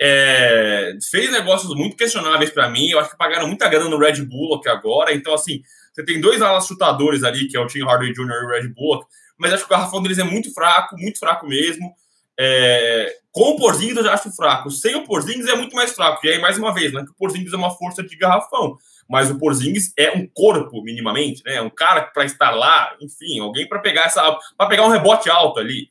[0.00, 2.88] É, fez negócios muito questionáveis para mim.
[2.88, 5.12] Eu acho que pagaram muita grana no Red Bull aqui agora.
[5.12, 8.20] Então, assim, você tem dois alas chutadores ali, que é o Tim Hardaway Jr.
[8.20, 9.04] e o Red Bull,
[9.36, 11.92] mas acho que o garrafão deles é muito fraco, muito fraco mesmo.
[12.40, 14.70] É, com o Porzingis eu já acho fraco.
[14.70, 16.24] Sem o Porzingis é muito mais fraco.
[16.24, 18.76] E aí, mais uma vez, né, que o Porzingis é uma força de garrafão.
[19.08, 21.60] Mas o Porzingis é um corpo, minimamente, né?
[21.62, 24.38] Um cara para estar lá, enfim, alguém para pegar essa.
[24.56, 25.88] para pegar um rebote alto ali.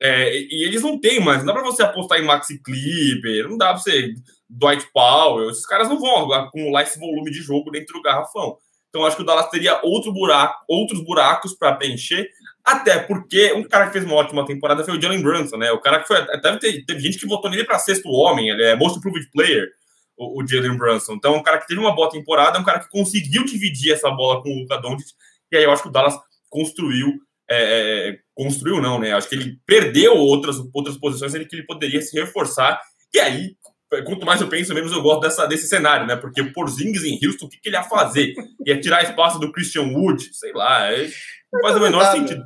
[0.00, 1.38] É, e eles não têm mais.
[1.38, 4.14] Não dá para você apostar em Maxi Clipper, não dá para você.
[4.48, 8.56] Dwight Powell, esses caras não vão acumular esse volume de jogo dentro do garrafão.
[8.88, 12.30] Então acho que o Dallas teria outro buraco, outros buracos para preencher,
[12.64, 15.70] até porque um cara que fez uma ótima temporada foi o Jalen Brunson, né?
[15.70, 16.16] O cara que foi.
[16.16, 19.68] Até teve, teve gente que votou nele para sexto homem, ele é Most Improved Player,
[20.16, 21.14] o, o Jalen Brunson.
[21.14, 24.42] Então, um cara que teve uma boa temporada, um cara que conseguiu dividir essa bola
[24.42, 25.10] com o Luka Doncic,
[25.52, 26.16] e aí eu acho que o Dallas
[26.48, 27.12] construiu.
[27.48, 29.12] É, é construiu, não, né?
[29.12, 32.80] Acho que ele perdeu outras, outras posições em que ele poderia se reforçar,
[33.14, 33.56] e aí
[34.04, 36.16] quanto mais eu penso, menos eu gosto dessa, desse cenário, né?
[36.16, 38.34] Porque Porzingis em Houston, o que, que ele ia fazer?
[38.66, 40.28] Ia tirar espaço do Christian Wood?
[40.32, 41.08] Sei lá, é,
[41.52, 42.42] não faz o menor sentido.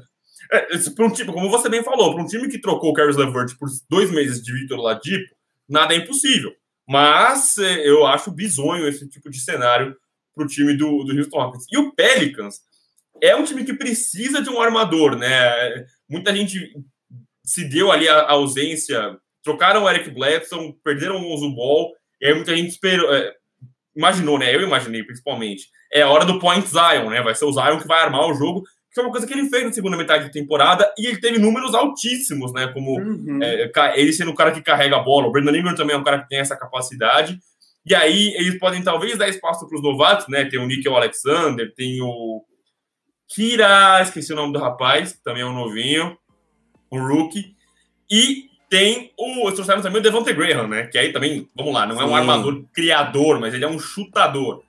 [0.53, 0.61] É,
[0.95, 3.57] para um time, como você bem falou, para um time que trocou o Caris LeVert
[3.59, 5.35] por dois meses de Victor Ladipo,
[5.69, 6.53] nada é impossível.
[6.89, 9.97] Mas é, eu acho bizonho esse tipo de cenário
[10.35, 11.67] para o time do, do Houston Rockets.
[11.71, 12.61] E o Pelicans
[13.23, 15.85] é um time que precisa de um armador, né?
[16.09, 16.73] Muita gente
[17.45, 22.35] se deu ali a, ausência, trocaram o Eric Bledson, perderam o Lonzo Ball, e aí
[22.35, 23.33] muita gente esperou, é,
[23.97, 24.55] imaginou, né?
[24.55, 25.69] Eu imaginei principalmente.
[25.93, 27.23] É a hora do Point Zion, né?
[27.23, 29.49] Vai ser o Zion que vai armar o jogo que foi uma coisa que ele
[29.49, 32.67] fez na segunda metade da temporada, e ele teve números altíssimos, né?
[32.73, 33.39] Como uhum.
[33.41, 36.03] é, ele sendo o cara que carrega a bola, o Brandon Ingram também é um
[36.03, 37.39] cara que tem essa capacidade.
[37.87, 40.45] E aí eles podem talvez dar espaço para os novatos, né?
[40.45, 42.45] Tem o Nickel Alexander, tem o
[43.31, 46.19] Kira, esqueci o nome do rapaz, também é um novinho,
[46.91, 47.55] um rookie.
[48.11, 49.43] E tem o.
[49.43, 50.89] Eles trouxeram também o Devontae Graham, né?
[50.89, 54.65] Que aí também, vamos lá, não é um armador criador, mas ele é um chutador.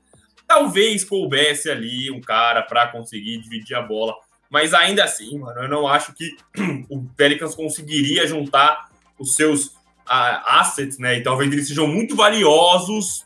[0.47, 4.13] Talvez coubesse ali um cara para conseguir dividir a bola.
[4.47, 6.36] Mas ainda assim, mano, eu não acho que
[6.88, 11.17] o Pelicans conseguiria juntar os seus uh, assets, né?
[11.17, 13.26] E talvez eles sejam muito valiosos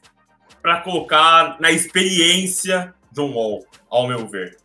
[0.62, 4.58] para colocar na experiência John Wall, ao meu ver.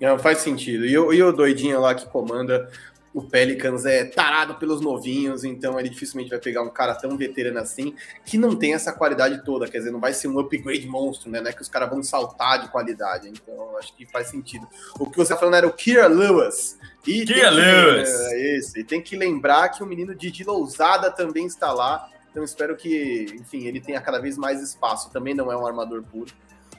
[0.00, 0.86] Não, faz sentido.
[0.86, 2.68] E o, e o doidinho lá que comanda
[3.12, 7.58] o Pelicans é tarado pelos novinhos, então ele dificilmente vai pegar um cara tão veterano
[7.58, 11.28] assim, que não tem essa qualidade toda, quer dizer, não vai ser um upgrade monstro,
[11.28, 11.40] né?
[11.40, 14.66] Não é que os caras vão saltar de qualidade, então acho que faz sentido.
[14.98, 16.78] O que você tá falando era o Kira Lewis.
[17.04, 18.08] E Kira Lewis!
[18.08, 18.80] É, esse.
[18.80, 23.26] E tem que lembrar que o menino Didi Lousada também está lá, então espero que,
[23.40, 25.10] enfim, ele tenha cada vez mais espaço.
[25.10, 26.32] Também não é um armador puro,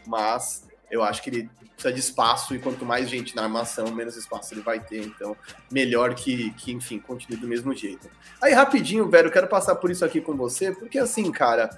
[0.08, 4.16] mas eu acho que ele precisa de espaço e quanto mais gente na armação, menos
[4.16, 5.04] espaço ele vai ter.
[5.04, 5.36] Então,
[5.72, 8.10] melhor que, que enfim, continue do mesmo jeito.
[8.42, 11.76] Aí, rapidinho, velho, quero passar por isso aqui com você, porque assim, cara,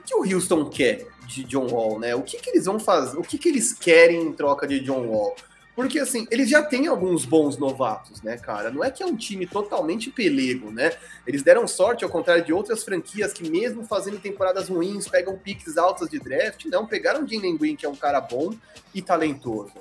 [0.00, 2.14] o que o Houston quer de John Wall, né?
[2.14, 3.16] O que, que eles vão fazer?
[3.16, 5.34] O que, que eles querem em troca de John Wall?
[5.74, 8.70] Porque, assim, eles já têm alguns bons novatos, né, cara?
[8.70, 10.92] Não é que é um time totalmente pelego, né?
[11.26, 15.76] Eles deram sorte, ao contrário de outras franquias que, mesmo fazendo temporadas ruins, pegam piques
[15.76, 16.64] altas de draft.
[16.66, 18.54] Não, pegaram o Jim Green, que é um cara bom
[18.94, 19.72] e talentoso.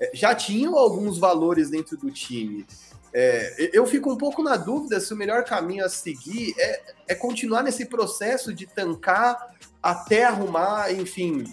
[0.00, 2.66] é, já tinham alguns valores dentro do time.
[3.14, 7.14] É, eu fico um pouco na dúvida se o melhor caminho a seguir é, é
[7.14, 11.44] continuar nesse processo de tancar até arrumar, enfim,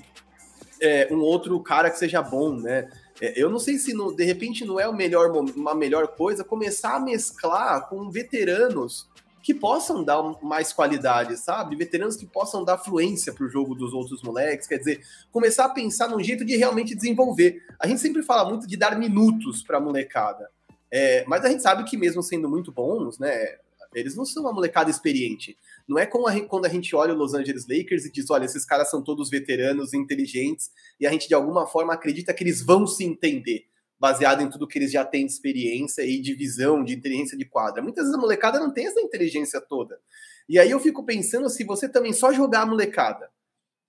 [0.81, 2.89] é, um outro cara que seja bom, né?
[3.21, 6.95] É, eu não sei se de repente não é o melhor, uma melhor coisa começar
[6.95, 9.08] a mesclar com veteranos
[9.41, 11.75] que possam dar mais qualidade, sabe?
[11.75, 15.01] Veteranos que possam dar fluência para o jogo dos outros moleques, quer dizer,
[15.32, 17.63] começar a pensar num jeito de realmente desenvolver.
[17.79, 20.49] A gente sempre fala muito de dar minutos para a molecada,
[20.91, 23.58] é, mas a gente sabe que mesmo sendo muito bons, né,
[23.93, 25.58] eles não são uma molecada experiente.
[25.89, 28.45] Não é como a quando a gente olha o Los Angeles Lakers e diz, olha,
[28.45, 32.63] esses caras são todos veteranos, inteligentes, e a gente de alguma forma acredita que eles
[32.63, 33.65] vão se entender
[33.99, 37.43] baseado em tudo que eles já têm de experiência e de visão, de inteligência de
[37.43, 37.82] quadra.
[37.82, 39.99] Muitas vezes a molecada não tem essa inteligência toda.
[40.47, 43.30] E aí eu fico pensando se você também só jogar a molecada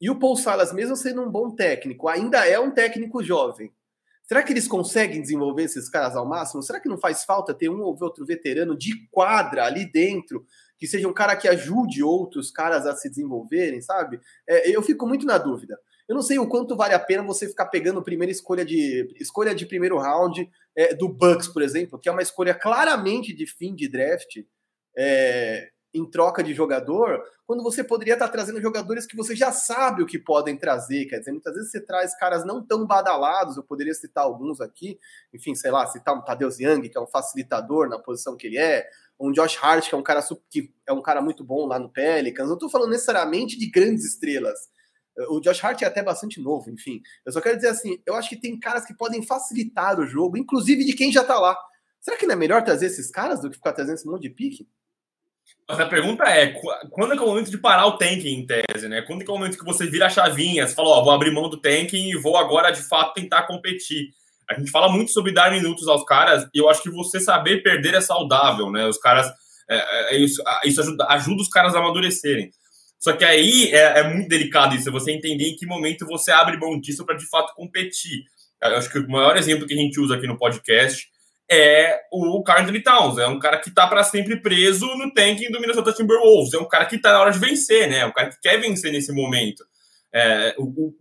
[0.00, 3.70] e o Paul Salas, mesmo sendo um bom técnico, ainda é um técnico jovem.
[4.24, 6.62] Será que eles conseguem desenvolver esses caras ao máximo?
[6.62, 10.46] Será que não faz falta ter um ou outro veterano de quadra ali dentro,
[10.80, 14.18] que seja um cara que ajude outros caras a se desenvolverem, sabe?
[14.48, 15.78] É, eu fico muito na dúvida.
[16.08, 19.54] Eu não sei o quanto vale a pena você ficar pegando primeira escolha de escolha
[19.54, 23.74] de primeiro round é, do Bucks, por exemplo, que é uma escolha claramente de fim
[23.74, 24.38] de draft
[24.96, 30.02] é, em troca de jogador, quando você poderia estar trazendo jogadores que você já sabe
[30.02, 31.06] o que podem trazer.
[31.06, 34.98] Quer dizer, muitas vezes você traz caras não tão badalados, eu poderia citar alguns aqui,
[35.34, 38.58] enfim, sei lá, citar um Tadeu Young, que é um facilitador na posição que ele
[38.58, 38.88] é,
[39.20, 41.90] um Josh Hart, que é um cara que é um cara muito bom lá no
[41.90, 42.48] Pelicans.
[42.48, 44.58] Não estou falando necessariamente de grandes estrelas
[45.28, 47.02] o Josh Hart é até bastante novo, enfim.
[47.24, 50.38] Eu só quero dizer assim, eu acho que tem caras que podem facilitar o jogo,
[50.38, 51.56] inclusive de quem já tá lá.
[52.00, 54.30] Será que não é melhor trazer esses caras do que ficar trazendo esse monte de
[54.30, 54.68] pique?
[55.68, 56.54] Mas a pergunta é,
[56.90, 59.02] quando é, é o momento de parar o tanking, em tese, né?
[59.02, 61.32] Quando é, é o momento que você vira a chavinha, você fala, ó, vou abrir
[61.32, 64.10] mão do tanking e vou agora, de fato, tentar competir.
[64.50, 67.62] A gente fala muito sobre dar minutos aos caras, e eu acho que você saber
[67.62, 68.86] perder é saudável, né?
[68.86, 69.28] Os caras,
[69.70, 72.50] é, é, isso, isso ajuda, ajuda os caras a amadurecerem.
[72.98, 76.58] Só que aí é, é muito delicado isso, você entender em que momento você abre
[76.58, 78.24] mão disso para de fato competir.
[78.62, 81.08] Eu acho que o maior exemplo que a gente usa aqui no podcast
[81.50, 83.18] é o Carl Towns.
[83.18, 86.52] É um cara que está para sempre preso no tanking do Minnesota Timberwolves.
[86.52, 88.00] É um cara que está na hora de vencer, né?
[88.00, 89.64] É um cara que quer vencer nesse momento.
[90.12, 90.94] É, o, o,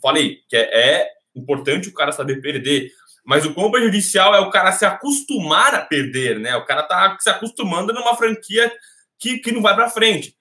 [0.00, 2.90] falei que é, é, importante o cara saber perder,
[3.24, 6.56] mas o quão prejudicial é o cara se acostumar a perder, né?
[6.56, 8.72] O cara tá se acostumando numa franquia
[9.18, 10.34] que, que não vai para frente.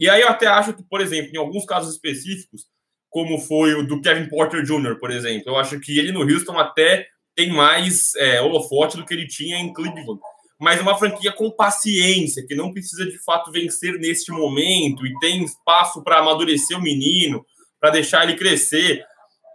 [0.00, 2.62] E aí eu até acho que, por exemplo, em alguns casos específicos,
[3.10, 6.58] como foi o do Kevin Porter Jr., por exemplo, eu acho que ele no Houston
[6.58, 10.20] até tem mais é, holofote do que ele tinha em Cleveland.
[10.58, 15.42] Mas uma franquia com paciência, que não precisa de fato vencer neste momento e tem
[15.42, 17.44] espaço para amadurecer o menino,
[17.80, 19.02] para deixar ele crescer.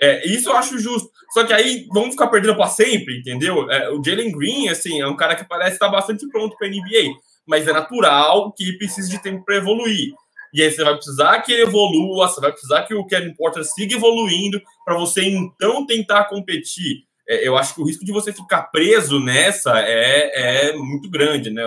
[0.02, 1.10] É, isso eu acho justo.
[1.34, 3.70] Só que aí vamos ficar perdendo para sempre, entendeu?
[3.72, 7.16] É, o Jalen Green, assim, é um cara que parece estar bastante pronto para NBA
[7.46, 10.14] mas é natural que precise de tempo para evoluir.
[10.54, 13.64] E aí você vai precisar que ele evolua, você vai precisar que o Kevin Porter
[13.64, 17.04] siga evoluindo para você então tentar competir.
[17.28, 21.50] É, eu acho que o risco de você ficar preso nessa é, é muito grande,
[21.50, 21.64] né?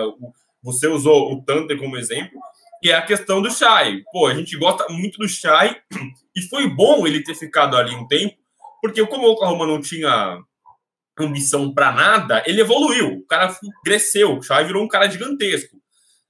[0.63, 2.39] Você usou o Thunder como exemplo,
[2.83, 4.01] e é a questão do Shai.
[4.11, 5.75] Pô, a gente gosta muito do Shai,
[6.35, 8.35] e foi bom ele ter ficado ali um tempo,
[8.81, 10.41] porque como o Oklahoma não tinha
[11.19, 13.17] ambição para nada, ele evoluiu.
[13.17, 14.37] O cara cresceu.
[14.37, 15.77] O Xavi virou um cara gigantesco.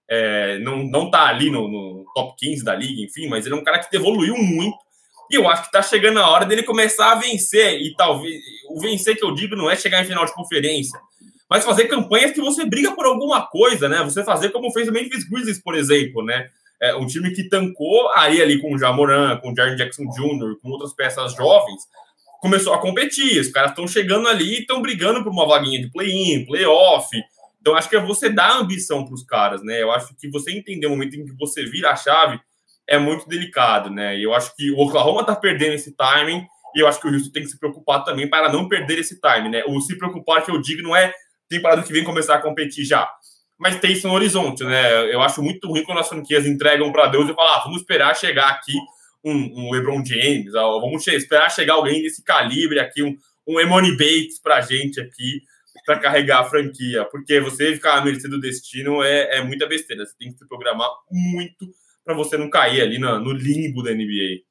[0.10, 3.58] É, não, não tá ali no, no, top 15 da liga, enfim, mas ele é
[3.58, 4.78] um cara que evoluiu muito.
[5.32, 7.80] E eu acho que tá chegando a hora dele começar a vencer.
[7.80, 11.00] E talvez o vencer que eu digo não é chegar em final de conferência,
[11.50, 14.04] mas fazer campanhas que você briga por alguma coisa, né?
[14.04, 16.48] Você fazer como fez o Memphis Grizzlies, por exemplo, né?
[16.82, 20.56] É, um time que tancou aí ali com o Jamoran, com o Jaren Jackson Jr.,
[20.62, 21.82] com outras peças jovens,
[22.40, 23.40] começou a competir.
[23.42, 27.10] Os caras estão chegando ali e estão brigando por uma vaguinha de play-in, play-off.
[27.60, 29.82] Então, acho que é você dar ambição para os caras, né?
[29.82, 32.40] Eu acho que você entender o momento em que você vira a chave
[32.88, 34.18] é muito delicado, né?
[34.18, 37.12] E eu acho que o Oklahoma está perdendo esse timing e eu acho que o
[37.12, 39.64] Houston tem que se preocupar também para não perder esse time, né?
[39.68, 41.14] O se preocupar que eu digo não é
[41.50, 43.10] temporada que vem começar a competir já,
[43.58, 45.14] mas tem isso no horizonte, né?
[45.14, 48.16] Eu acho muito ruim quando as franquias entregam para Deus e falam, ah, vamos esperar
[48.16, 48.74] chegar aqui
[49.24, 53.92] um, um LeBron James, ó, vamos esperar chegar alguém desse calibre aqui, um, um Emoni
[53.92, 55.42] Bates pra gente aqui,
[55.86, 60.06] para carregar a franquia, porque você ficar à mercê do destino é, é muita besteira,
[60.06, 61.68] você tem que se programar muito
[62.06, 64.44] para você não cair ali no, no limbo da NBA.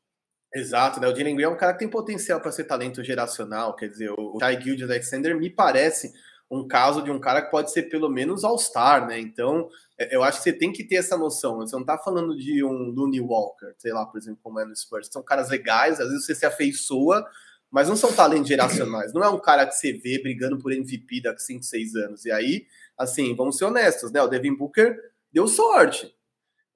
[0.55, 1.09] Exato, né?
[1.09, 4.11] O Jalen Green é um cara que tem potencial para ser talento geracional, quer dizer,
[4.11, 6.13] o Ty Gilde Alexander me parece
[6.51, 9.19] um caso de um cara que pode ser pelo menos All-Star, né?
[9.21, 11.57] Então, é, eu acho que você tem que ter essa noção.
[11.57, 14.75] Você não tá falando de um Looney Walker, sei lá, por exemplo, como é no
[14.75, 15.09] Spurs.
[15.13, 17.27] São caras legais, às vezes você se afeiçoa,
[17.71, 19.13] mas não são talentos geracionais.
[19.13, 22.25] Não é um cara que você vê brigando por MVP daqui 5, 6 anos.
[22.25, 24.23] E aí, assim, vamos ser honestos, né?
[24.23, 24.97] O Devin Booker
[25.31, 26.15] deu sorte.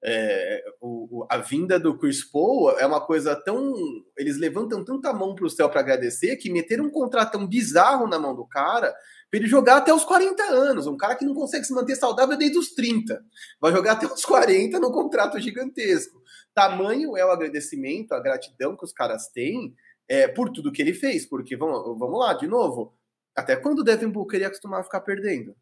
[0.05, 3.73] É, o, a vinda do Chris Paul é uma coisa tão.
[4.17, 8.19] Eles levantam tanta mão para o céu para agradecer que meteram um contratão bizarro na
[8.19, 8.93] mão do cara
[9.33, 10.85] para ele jogar até os 40 anos.
[10.85, 13.19] Um cara que não consegue se manter saudável desde os 30.
[13.59, 16.21] Vai jogar até os 40 num contrato gigantesco.
[16.53, 19.73] Tamanho é o agradecimento, a gratidão que os caras têm
[20.07, 21.25] é, por tudo que ele fez.
[21.25, 22.93] Porque, vamos, vamos lá, de novo,
[23.35, 25.55] até quando o Devin Booker ia acostumar a ficar perdendo?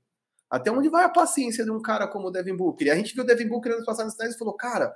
[0.49, 2.87] Até onde vai a paciência de um cara como o Devin Booker?
[2.87, 4.93] E a gente viu o Devin Booker ano passado e falou, cara,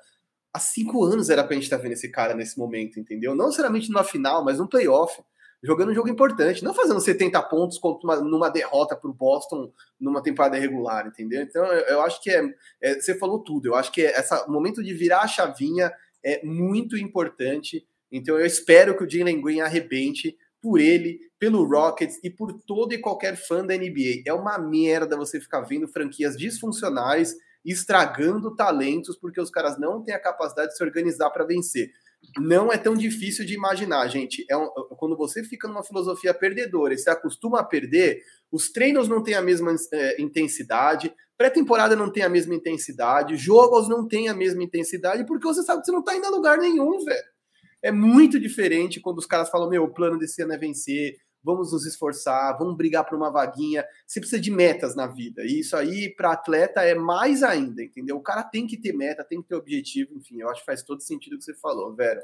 [0.53, 3.33] há cinco anos era pra gente estar tá vendo esse cara nesse momento, entendeu?
[3.33, 5.23] Não necessariamente numa final, mas num playoff,
[5.63, 10.21] jogando um jogo importante, não fazendo 70 pontos uma, numa derrota para o Boston numa
[10.21, 11.41] temporada regular, entendeu?
[11.41, 12.43] Então eu, eu acho que é,
[12.81, 14.15] é, Você falou tudo, eu acho que é,
[14.47, 15.91] o momento de virar a chavinha
[16.23, 17.85] é muito importante.
[18.11, 22.93] Então eu espero que o Jalen Green arrebente por ele, pelo Rockets e por todo
[22.93, 24.23] e qualquer fã da NBA.
[24.25, 30.13] É uma merda você ficar vendo franquias disfuncionais estragando talentos porque os caras não têm
[30.13, 31.91] a capacidade de se organizar para vencer.
[32.37, 34.45] Não é tão difícil de imaginar, gente.
[34.49, 39.07] É um, quando você fica numa filosofia perdedora e se acostuma a perder, os treinos
[39.07, 44.29] não têm a mesma é, intensidade, pré-temporada não tem a mesma intensidade, jogos não têm
[44.29, 47.35] a mesma intensidade, porque você sabe que você não está indo a lugar nenhum, velho.
[47.81, 51.71] É muito diferente quando os caras falam: meu, o plano desse ano é vencer, vamos
[51.71, 53.85] nos esforçar, vamos brigar por uma vaguinha.
[54.05, 55.43] Você precisa de metas na vida.
[55.43, 58.17] E isso aí, para atleta, é mais ainda, entendeu?
[58.17, 60.15] O cara tem que ter meta, tem que ter objetivo.
[60.15, 62.21] Enfim, eu acho que faz todo sentido o que você falou, Vera.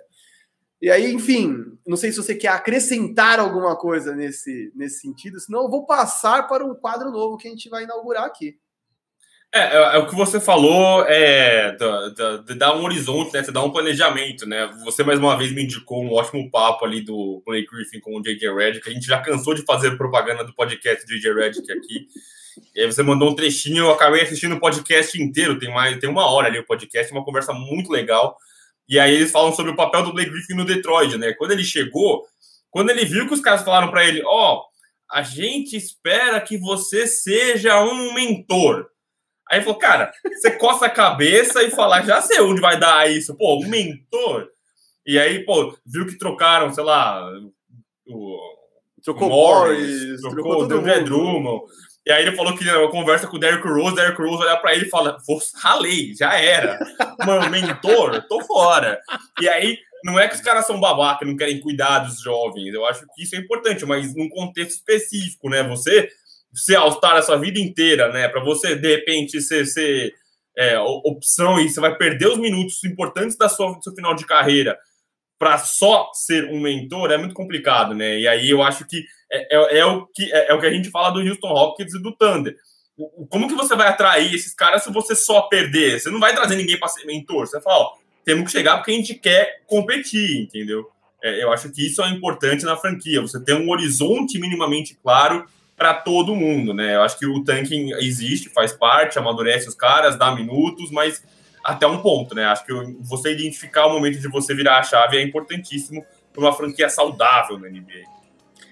[0.81, 5.61] E aí, enfim, não sei se você quer acrescentar alguma coisa nesse, nesse sentido, senão
[5.61, 8.57] eu vou passar para um quadro novo que a gente vai inaugurar aqui.
[9.53, 11.75] É, é, é, o que você falou, é
[12.45, 13.43] de dar um horizonte, né?
[13.43, 14.71] Você dá um planejamento, né?
[14.85, 18.21] Você mais uma vez me indicou um ótimo papo ali do Blake Griffin com o
[18.21, 18.89] JJ Redick.
[18.89, 22.07] A gente já cansou de fazer propaganda do podcast do JJ Redick aqui.
[22.73, 26.09] E aí você mandou um trechinho, eu acabei assistindo o podcast inteiro, tem mais, tem
[26.09, 28.37] uma hora ali o podcast, uma conversa muito legal.
[28.87, 31.33] E aí eles falam sobre o papel do Blake Griffin no Detroit, né?
[31.33, 32.23] Quando ele chegou,
[32.69, 34.63] quando ele viu que os caras falaram para ele, ó, oh,
[35.11, 38.89] a gente espera que você seja um mentor.
[39.51, 43.11] Aí ele falou, cara, você coça a cabeça e fala, já sei onde vai dar
[43.11, 43.35] isso.
[43.35, 44.47] Pô, um mentor.
[45.05, 47.21] E aí, pô, viu que trocaram, sei lá,
[48.07, 48.61] o.
[49.03, 51.65] Trocou Morris, trocou, o André Drummond.
[52.05, 54.73] E aí ele falou que uma conversa com o Derrick Rose, Derrick Rose olha pra
[54.73, 55.17] ele e fala,
[55.55, 56.79] ralei, já era.
[57.25, 59.01] Mano, mentor, tô fora.
[59.41, 62.73] E aí, não é que os caras são babaca, não querem cuidar dos jovens.
[62.73, 65.61] Eu acho que isso é importante, mas num contexto específico, né?
[65.63, 66.09] Você
[66.53, 68.27] ser All-Star a sua vida inteira, né?
[68.27, 70.13] Para você, de repente, ser, ser
[70.57, 74.25] é, opção e você vai perder os minutos importantes da sua, do seu final de
[74.25, 74.77] carreira
[75.41, 78.19] para só ser um mentor é muito complicado, né?
[78.19, 80.71] E aí eu acho que é, é, é o, que é, é, o que a
[80.71, 82.55] gente fala do Houston Rockets e do Thunder.
[83.27, 85.99] Como que você vai atrair esses caras se você só perder?
[85.99, 87.47] Você não vai trazer ninguém para ser mentor.
[87.47, 90.87] Você vai falar, ó, temos que chegar porque a gente quer competir, entendeu?
[91.23, 93.19] É, eu acho que isso é importante na franquia.
[93.21, 95.47] Você tem um horizonte minimamente claro
[95.81, 96.95] para todo mundo, né?
[96.95, 101.23] Eu acho que o tanking existe, faz parte, amadurece os caras, dá minutos, mas
[101.63, 102.45] até um ponto, né?
[102.45, 106.53] Acho que você identificar o momento de você virar a chave é importantíssimo para uma
[106.53, 108.03] franquia saudável na NBA.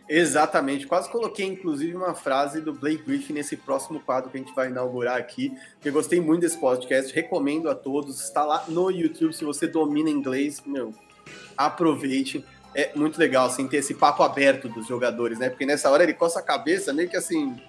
[0.07, 4.53] Exatamente, quase coloquei inclusive uma frase do Blake Griffin nesse próximo quadro que a gente
[4.53, 5.51] vai inaugurar aqui.
[5.83, 8.21] Eu gostei muito desse podcast, recomendo a todos.
[8.21, 10.93] Está lá no YouTube, se você domina inglês, meu,
[11.57, 15.49] aproveite é muito legal, assim, ter esse papo aberto dos jogadores, né?
[15.49, 17.59] Porque nessa hora ele coça a cabeça, meio que assim,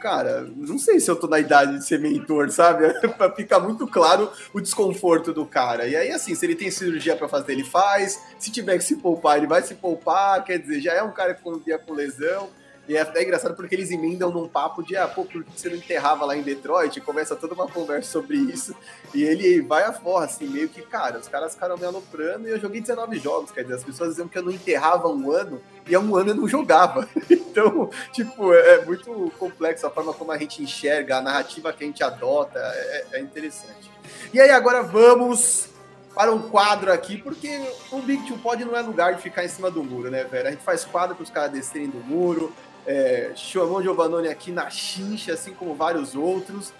[0.00, 2.84] cara, não sei se eu tô na idade de ser mentor, sabe?
[3.36, 5.86] Fica muito claro o desconforto do cara.
[5.86, 8.20] E aí, assim, se ele tem cirurgia para fazer, ele faz.
[8.38, 10.44] Se tiver que se poupar, ele vai se poupar.
[10.44, 12.48] Quer dizer, já é um cara que convia com lesão.
[12.88, 15.68] E é até engraçado porque eles emendam num papo de, ah, pô, por que você
[15.68, 17.00] não enterrava lá em Detroit?
[17.00, 18.74] Começa toda uma conversa sobre isso.
[19.12, 22.50] E ele vai a forra, assim, meio que, cara, os caras ficaram me aloprando e
[22.50, 23.50] eu joguei 19 jogos.
[23.50, 26.30] Quer dizer, as pessoas diziam que eu não enterrava um ano e há um ano
[26.30, 27.08] eu não jogava.
[27.28, 31.82] então, tipo, é, é muito complexo a forma como a gente enxerga, a narrativa que
[31.82, 32.58] a gente adota.
[32.60, 33.90] É, é interessante.
[34.32, 35.70] E aí, agora vamos
[36.16, 39.48] para um quadro aqui, porque o Big Two Pod não é lugar de ficar em
[39.48, 40.48] cima do muro, né, velho?
[40.48, 42.54] A gente faz quadro para os caras descerem do muro,
[42.86, 46.72] é, chamou Giovannone aqui na chincha, assim como vários outros.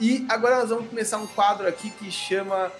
[0.00, 2.72] E agora nós vamos começar um quadro aqui que chama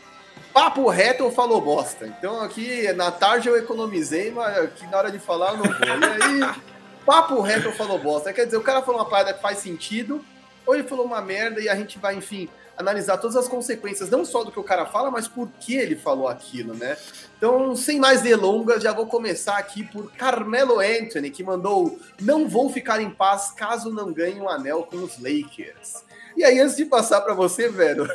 [0.53, 2.07] Papo Reto ou Falou Bosta.
[2.07, 6.41] Então aqui na tarde eu economizei, mas aqui na hora de falar eu não vou.
[6.41, 6.55] E aí,
[7.07, 8.33] Papo Reto ou Falou Bosta.
[8.33, 10.25] Quer dizer, o cara falou uma parada que faz sentido,
[10.67, 14.25] ou ele falou uma merda e a gente vai, enfim, analisar todas as consequências, não
[14.25, 16.97] só do que o cara fala, mas por que ele falou aquilo, né?
[17.37, 22.71] Então, sem mais delongas, já vou começar aqui por Carmelo Anthony, que mandou: Não vou
[22.71, 26.05] ficar em paz caso não ganhe um anel com os Lakers.
[26.37, 28.07] E aí, antes de passar para você, velho,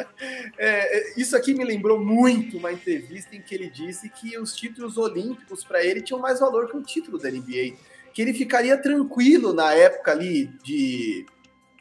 [0.56, 4.96] é, isso aqui me lembrou muito uma entrevista em que ele disse que os títulos
[4.96, 7.76] olímpicos para ele tinham mais valor que um título da NBA.
[8.14, 11.26] Que ele ficaria tranquilo na época ali de,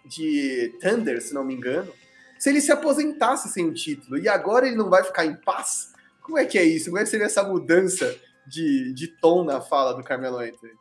[0.05, 1.91] de Thunder, se não me engano,
[2.39, 4.17] se ele se aposentasse sem o título.
[4.17, 5.93] E agora ele não vai ficar em paz?
[6.21, 6.85] Como é que é isso?
[6.85, 8.15] Como é que seria essa mudança
[8.45, 10.73] de, de tom na fala do Carmelo Anthony?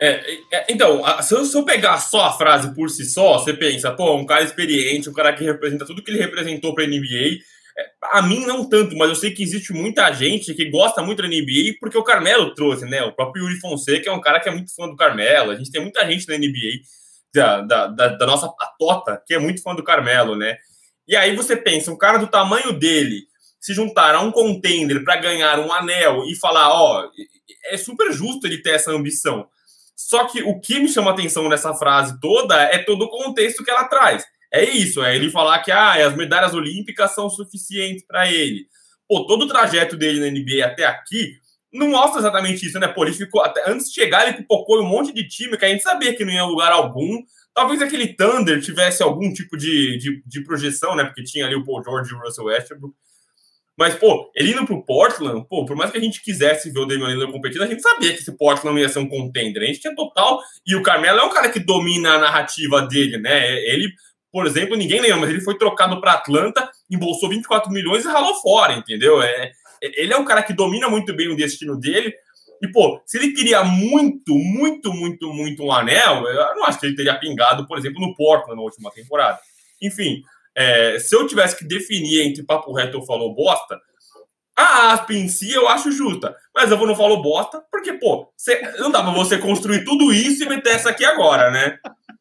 [0.00, 0.20] É,
[0.52, 3.92] é, então, se eu, se eu, pegar só a frase por si só, você pensa,
[3.92, 7.38] pô, um cara experiente, um cara que representa tudo que ele representou para a NBA.
[7.78, 11.22] É, a mim não tanto, mas eu sei que existe muita gente que gosta muito
[11.22, 13.00] da NBA porque o Carmelo trouxe, né?
[13.04, 15.52] O próprio Yuri Fonseca é um cara que é muito fã do Carmelo.
[15.52, 16.82] A gente tem muita gente na NBA,
[17.34, 20.58] da, da, da, nossa patota, que é muito fã do Carmelo, né?
[21.08, 23.22] E aí você pensa, um cara do tamanho dele
[23.60, 27.08] se juntar a um contender para ganhar um anel e falar, ó,
[27.66, 29.46] é super justo ele ter essa ambição.
[29.96, 33.70] Só que o que me chama atenção nessa frase toda é todo o contexto que
[33.70, 34.24] ela traz.
[34.52, 38.66] É isso, é ele falar que ah, as medalhas olímpicas são suficientes para ele.
[39.08, 41.36] Pô, todo o trajeto dele na NBA até aqui
[41.72, 42.86] não mostra exatamente isso, né?
[42.86, 45.68] Pô, ele ficou até antes de chegar, ele pipocou um monte de time que a
[45.68, 47.22] gente sabia que não ia lugar algum.
[47.54, 51.04] Talvez aquele Thunder tivesse algum tipo de, de, de projeção, né?
[51.04, 52.94] Porque tinha ali o Paul George e o Russell Westbrook.
[53.76, 56.86] Mas, pô, ele indo pro Portland, pô, por mais que a gente quisesse ver o
[56.86, 59.62] Damian Lillard competindo, a gente sabia que esse Portland ia ser um contender.
[59.62, 60.40] A gente tinha total.
[60.66, 63.50] E o Carmelo é um cara que domina a narrativa dele, né?
[63.64, 63.90] Ele,
[64.30, 68.34] por exemplo, ninguém lembra, mas ele foi trocado para Atlanta, embolsou 24 milhões e ralou
[68.42, 69.22] fora, entendeu?
[69.22, 69.52] É,
[69.82, 72.12] ele é um cara que domina muito bem o destino dele.
[72.62, 76.86] E, pô, se ele queria muito, muito, muito, muito um anel, eu não acho que
[76.86, 79.40] ele teria pingado, por exemplo, no Portland na última temporada.
[79.82, 80.22] Enfim,
[80.54, 83.80] é, se eu tivesse que definir entre papo reto ou falou bosta,
[84.56, 86.36] a aspa em si eu acho justa.
[86.54, 90.12] Mas eu vou no falou bosta, porque, pô, cê, não dá pra você construir tudo
[90.12, 91.78] isso e meter essa aqui agora, né?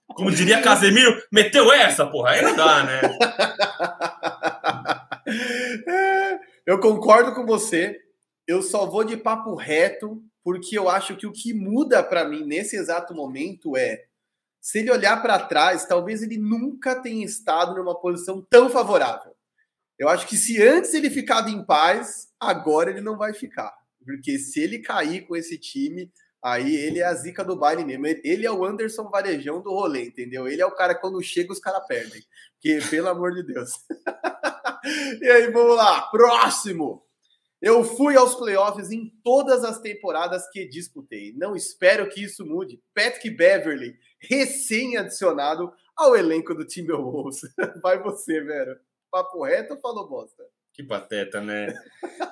[0.07, 3.01] Como diria Casemiro, meteu essa, porra, aí não dá, né?
[6.71, 7.99] eu concordo com você.
[8.47, 12.45] Eu só vou de papo reto, porque eu acho que o que muda para mim
[12.45, 14.05] nesse exato momento é
[14.61, 19.35] se ele olhar para trás, talvez ele nunca tenha estado numa posição tão favorável.
[19.99, 23.73] Eu acho que se antes ele ficava em paz, agora ele não vai ficar.
[24.05, 26.11] Porque se ele cair com esse time,
[26.41, 28.07] aí ele é a zica do baile mesmo.
[28.07, 30.47] Ele é o Anderson Varejão do rolê, entendeu?
[30.47, 32.23] Ele é o cara quando chega os caras perdem.
[32.53, 33.71] Porque, pelo amor de Deus.
[35.21, 36.01] e aí, vamos lá.
[36.03, 37.03] Próximo.
[37.61, 41.31] Eu fui aos playoffs em todas as temporadas que disputei.
[41.37, 42.81] Não espero que isso mude.
[42.95, 47.41] Patrick Beverly, recém-adicionado ao elenco do Timberwolves.
[47.83, 48.77] Vai você, velho.
[49.11, 50.43] Papo reto ou falou bosta?
[50.73, 51.73] Que pateta, né?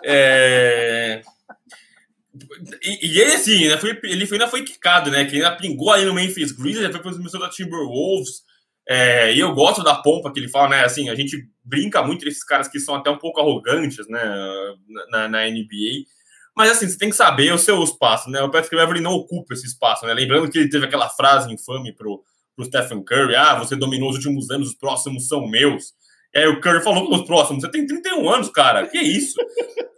[0.03, 1.21] é...
[2.81, 5.25] E, e, ele, assim, né, foi, ele ainda foi quicado, né?
[5.25, 8.43] Que ainda pingou aí no Memphis Grizzlies, já foi para os Timberwolves.
[8.91, 10.83] É, e eu gosto da pompa que ele fala, né?
[10.83, 14.19] Assim, a gente brinca muito desses caras que são até um pouco arrogantes, né?
[15.11, 16.07] Na, na NBA.
[16.57, 18.41] Mas assim, você tem que saber o seu espaço, né?
[18.41, 20.13] O Patrick Beverly não ocupa esse espaço, né?
[20.15, 22.23] Lembrando que ele teve aquela frase infame pro,
[22.55, 25.93] pro Stephen Curry: ah, você dominou os últimos anos, os próximos são meus.
[26.33, 29.39] E aí o Curry falou com os próximos: você tem 31 anos, cara, que isso?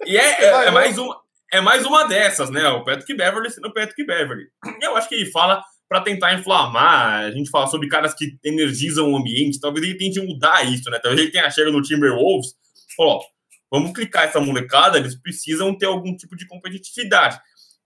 [0.06, 1.22] E é, é, é mais uma.
[1.54, 2.68] É mais uma dessas, né?
[2.70, 4.48] O Patrick Beverly sendo o Patrick Beverly.
[4.82, 5.62] Eu acho que ele fala
[5.92, 7.26] para tentar inflamar.
[7.26, 9.60] A gente fala sobre caras que energizam o ambiente.
[9.60, 10.98] Talvez ele tente mudar isso, né?
[11.04, 12.54] Talvez ele tenha chegado no Timberwolves
[12.96, 13.22] falou: ó,
[13.70, 17.38] vamos clicar essa molecada, eles precisam ter algum tipo de competitividade.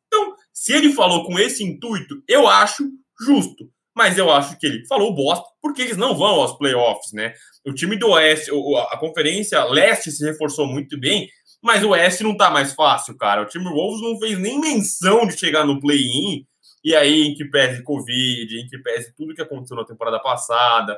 [0.05, 2.87] Então, se ele falou com esse intuito, eu acho
[3.19, 3.67] justo.
[3.97, 7.33] Mas eu acho que ele falou bosta, porque eles não vão aos playoffs, né?
[7.65, 8.51] O time do Oeste,
[8.91, 11.27] a conferência Leste se reforçou muito bem,
[11.63, 13.41] mas o Oeste não tá mais fácil, cara.
[13.41, 16.45] O Timberwolves não fez nem menção de chegar no play-in
[16.85, 20.95] e aí, em que pese Covid, em que pese tudo que aconteceu na temporada passada,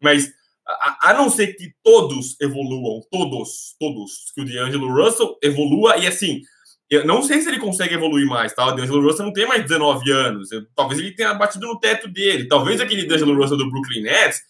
[0.00, 0.32] mas
[0.64, 6.06] a, a, não ser que todos evoluam, todos, todos, que o D'Angelo Russell evolua, e
[6.06, 6.40] assim,
[6.88, 8.64] eu não sei se ele consegue evoluir mais, tá?
[8.64, 12.06] O D'Angelo Russell não tem mais 19 anos, eu, talvez ele tenha batido no teto
[12.06, 14.40] dele, talvez aquele D'Angelo Russell do Brooklyn Nets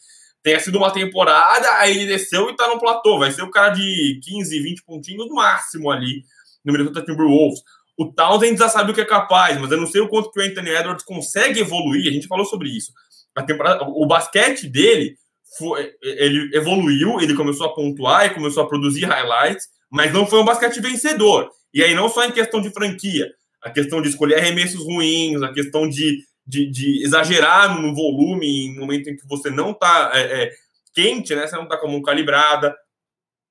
[0.42, 3.70] tenha sido uma temporada, aí ele desceu e tá no platô, vai ser o cara
[3.70, 6.22] de 15, 20 pontinhos no máximo ali
[6.62, 7.62] no Minnesota Timberwolves.
[7.96, 10.40] O Townsend já sabe o que é capaz, mas eu não sei o quanto que
[10.40, 12.08] o Anthony Edwards consegue evoluir.
[12.08, 12.92] A gente falou sobre isso.
[13.34, 15.16] A temporada, o basquete dele
[15.56, 20.40] foi, ele evoluiu, ele começou a pontuar e começou a produzir highlights, mas não foi
[20.40, 21.50] um basquete vencedor.
[21.72, 23.30] E aí não só em questão de franquia,
[23.62, 28.78] a questão de escolher arremessos ruins, a questão de, de, de exagerar no volume em
[28.78, 30.50] momento em que você não está é, é,
[30.94, 31.46] quente, né?
[31.46, 32.74] Você não tá com a mão calibrada.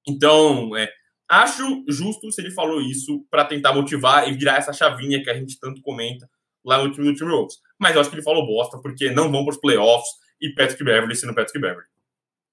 [0.07, 0.89] Então, é,
[1.29, 5.33] acho justo se ele falou isso para tentar motivar e virar essa chavinha que a
[5.33, 6.29] gente tanto comenta
[6.63, 7.57] lá no time do Tim Wolves.
[7.79, 10.09] Mas eu acho que ele falou bosta, porque não vão para os playoffs
[10.41, 11.87] e Patrick Beverly sendo Patrick Beverly.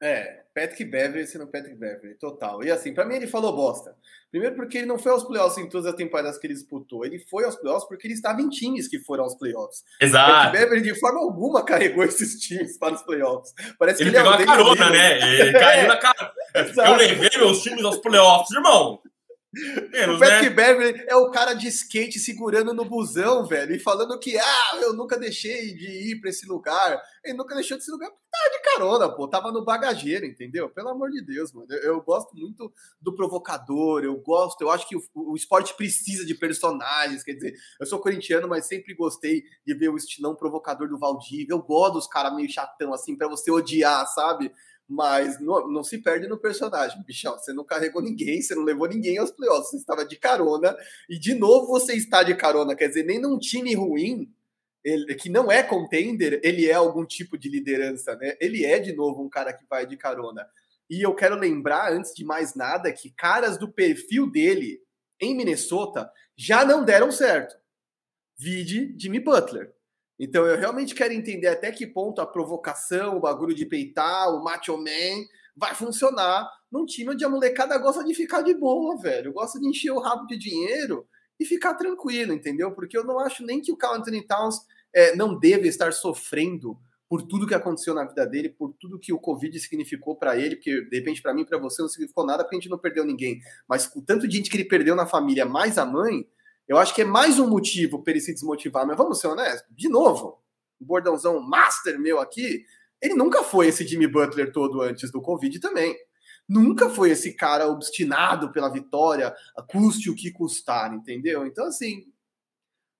[0.03, 2.65] É, Patrick Beverly sendo Patrick Beverly, total.
[2.65, 3.95] E assim, para mim ele falou bosta.
[4.31, 7.05] Primeiro porque ele não foi aos playoffs em todas as temporadas que ele disputou.
[7.05, 9.83] Ele foi aos playoffs porque ele estava em times que foram aos playoffs.
[10.01, 10.31] Exato.
[10.31, 13.53] Patrick Beverly de forma alguma carregou esses times para os playoffs.
[13.79, 15.41] Parece ele que ele pegou é a carona, né?
[15.41, 16.33] Ele caiu na cara.
[16.91, 19.01] Eu levei meus times aos playoffs, irmão.
[19.53, 20.51] Menos, o Patrick né?
[20.51, 24.93] Beverly é o cara de skate segurando no busão, velho, e falando que, ah, eu
[24.95, 27.03] nunca deixei de ir para esse lugar.
[27.25, 30.71] Ele nunca deixou desse lugar porque tava de carona, pô, tava no bagageiro, entendeu?
[30.71, 31.67] Pelo amor de Deus, mano.
[31.69, 36.25] Eu, eu gosto muito do provocador, eu gosto, eu acho que o, o, esporte precisa
[36.25, 40.89] de personagens, quer dizer, eu sou corintiano, mas sempre gostei de ver o estilão provocador
[40.89, 41.55] do Valdívia.
[41.55, 44.53] Eu gosto dos caras meio chatão, assim, para você odiar, sabe?
[44.91, 47.39] Mas não, não, se perde no personagem, bichão.
[47.39, 50.77] Você não carregou ninguém, você não levou ninguém aos playoffs, você estava de carona,
[51.09, 54.29] e de novo você está de carona, quer dizer, nem num time ruim,
[54.83, 58.37] ele, que não é contender, ele é algum tipo de liderança, né?
[58.41, 60.45] Ele é de novo um cara que vai de carona.
[60.89, 64.83] E eu quero lembrar, antes de mais nada, que caras do perfil dele
[65.21, 67.55] em Minnesota já não deram certo.
[68.37, 69.73] Vide Jimmy Butler.
[70.21, 74.45] Então eu realmente quero entender até que ponto a provocação, o bagulho de peitar, o
[74.45, 75.25] macho man
[75.57, 79.33] vai funcionar num time onde a molecada gosta de ficar de boa, velho.
[79.33, 81.07] Gosta de encher o rabo de dinheiro
[81.39, 82.71] e ficar tranquilo, entendeu?
[82.73, 84.57] Porque eu não acho nem que o Carl Anthony Towns
[84.95, 86.77] é, não deve estar sofrendo
[87.09, 90.57] por tudo que aconteceu na vida dele, por tudo que o Covid significou para ele,
[90.57, 93.07] porque de repente para mim, para você não significou nada, porque a gente não perdeu
[93.07, 93.41] ninguém.
[93.67, 96.27] Mas o tanto de gente que ele perdeu na família, mais a mãe,
[96.71, 99.69] eu acho que é mais um motivo para ele se desmotivar, mas vamos ser honestos.
[99.75, 100.41] De novo,
[100.81, 102.65] o bordãozão master meu aqui,
[103.03, 105.97] ele nunca foi esse Jimmy Butler todo antes do Covid também.
[106.49, 109.35] Nunca foi esse cara obstinado pela vitória,
[109.69, 111.45] custe o que custar, entendeu?
[111.45, 112.05] Então, assim,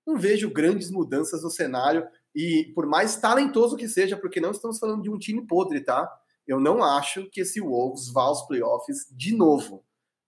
[0.05, 2.05] não vejo grandes mudanças no cenário
[2.35, 6.11] e por mais talentoso que seja, porque não estamos falando de um time podre, tá?
[6.45, 9.81] Eu não acho que esse Wolves vá aos playoffs de novo.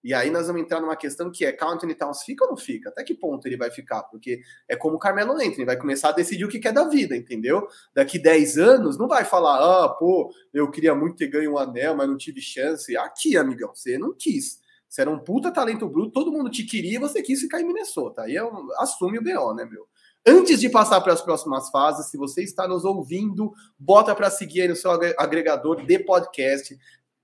[0.04, 2.58] E aí nós vamos entrar numa questão que é, Carl Anthony Towns fica ou não
[2.58, 2.89] fica?
[2.89, 4.04] Até que ponto ele vai ficar?
[4.04, 7.16] Porque é como o Carmelo Anthony, vai começar a decidir o que quer da vida,
[7.16, 7.66] entendeu?
[7.93, 11.95] Daqui 10 anos, não vai falar, ah, pô, eu queria muito ter ganho um anel,
[11.95, 12.97] mas não tive chance.
[12.97, 14.62] Aqui, amigão, você não quis.
[14.89, 17.66] Você era um puta talento bruto, todo mundo te queria e você quis ficar em
[17.66, 18.24] Minnesota.
[18.24, 19.88] Aí é um, assume o BO, né, meu?
[20.26, 24.62] Antes de passar para as próximas fases, se você está nos ouvindo, bota para seguir
[24.62, 26.78] aí no seu agregador de podcast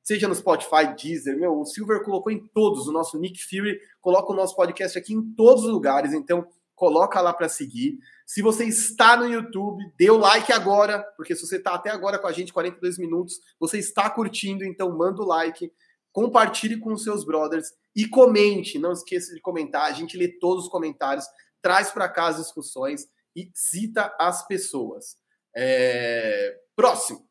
[0.09, 4.33] seja no Spotify, Deezer, meu, o Silver colocou em todos, o nosso Nick Fury coloca
[4.33, 7.99] o nosso podcast aqui em todos os lugares, então coloca lá para seguir.
[8.25, 12.17] Se você está no YouTube, dê o like agora, porque se você está até agora
[12.17, 15.71] com a gente, 42 minutos, você está curtindo, então manda o like,
[16.11, 18.79] compartilhe com os seus brothers e comente.
[18.79, 21.25] Não esqueça de comentar, a gente lê todos os comentários,
[21.61, 23.05] traz para cá as discussões
[23.35, 25.17] e cita as pessoas.
[25.55, 26.57] É...
[26.75, 27.28] Próximo.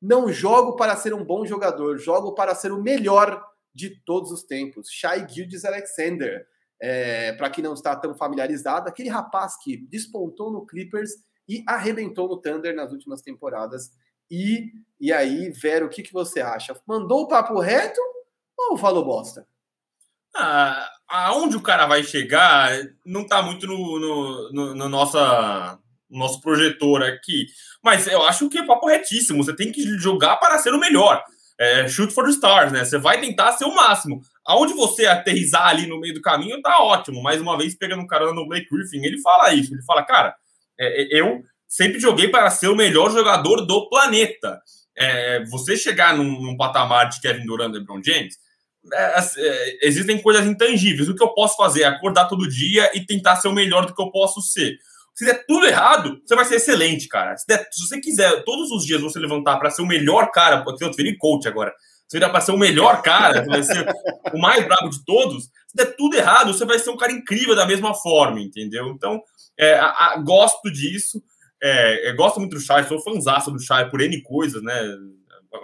[0.00, 3.42] Não jogo para ser um bom jogador, jogo para ser o melhor
[3.74, 4.88] de todos os tempos.
[4.90, 6.46] Shai Gildes Alexander.
[6.80, 11.10] É, para quem não está tão familiarizado, aquele rapaz que despontou no Clippers
[11.48, 13.90] e arrebentou no Thunder nas últimas temporadas.
[14.30, 16.78] E, e aí, Vero, o que, que você acha?
[16.86, 18.00] Mandou o papo reto
[18.58, 19.46] ou falou bosta?
[20.34, 22.70] Ah, aonde o cara vai chegar
[23.04, 25.78] não está muito no, no, no, no nossa
[26.10, 27.46] nosso projetor aqui.
[27.82, 29.42] Mas eu acho que é papo retíssimo.
[29.42, 31.22] Você tem que jogar para ser o melhor.
[31.58, 32.84] É, shoot for the stars, né?
[32.84, 34.20] Você vai tentar ser o máximo.
[34.44, 37.22] Aonde você aterrizar ali no meio do caminho tá ótimo.
[37.22, 39.72] Mais uma vez, pegando carona no Blake Griffin, ele fala isso.
[39.72, 40.34] Ele fala, cara,
[40.78, 44.60] é, é, eu sempre joguei para ser o melhor jogador do planeta.
[44.96, 48.36] É, você chegar num, num, patamar de Kevin Durant e LeBron James,
[48.92, 51.08] é, é, existem coisas intangíveis.
[51.08, 53.94] O que eu posso fazer é acordar todo dia e tentar ser o melhor do
[53.94, 54.76] que eu posso ser.
[55.16, 57.34] Se der tudo errado, você vai ser excelente, cara.
[57.38, 60.62] Se, der, se você quiser todos os dias você levantar para ser o melhor cara,
[60.62, 61.72] porque eu virei coach agora.
[62.06, 63.86] Se virar para ser o melhor cara, você vai ser
[64.34, 65.44] o mais bravo de todos.
[65.44, 68.88] Se der tudo errado, você vai ser um cara incrível da mesma forma, entendeu?
[68.88, 69.22] Então,
[69.58, 71.22] é, a, a, gosto disso.
[71.62, 74.78] É, gosto muito do Shai, sou fãzaço do Shai por N coisas, né?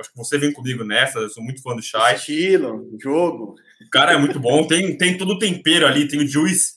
[0.00, 2.14] Acho que você vem comigo nessa, eu sou muito fã do Shai.
[2.14, 3.54] Estilo, jogo.
[3.86, 6.76] O cara é muito bom, tem, tem todo o tempero ali, tem o juice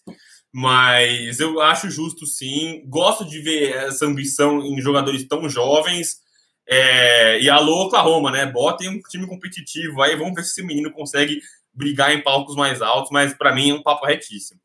[0.58, 2.82] mas eu acho justo sim.
[2.86, 6.22] Gosto de ver essa ambição em jogadores tão jovens.
[6.66, 8.46] É, e alô, Oklahoma, né?
[8.46, 11.42] Botem um time competitivo aí, vamos ver se esse menino consegue
[11.74, 14.62] brigar em palcos mais altos, mas para mim é um papo retíssimo.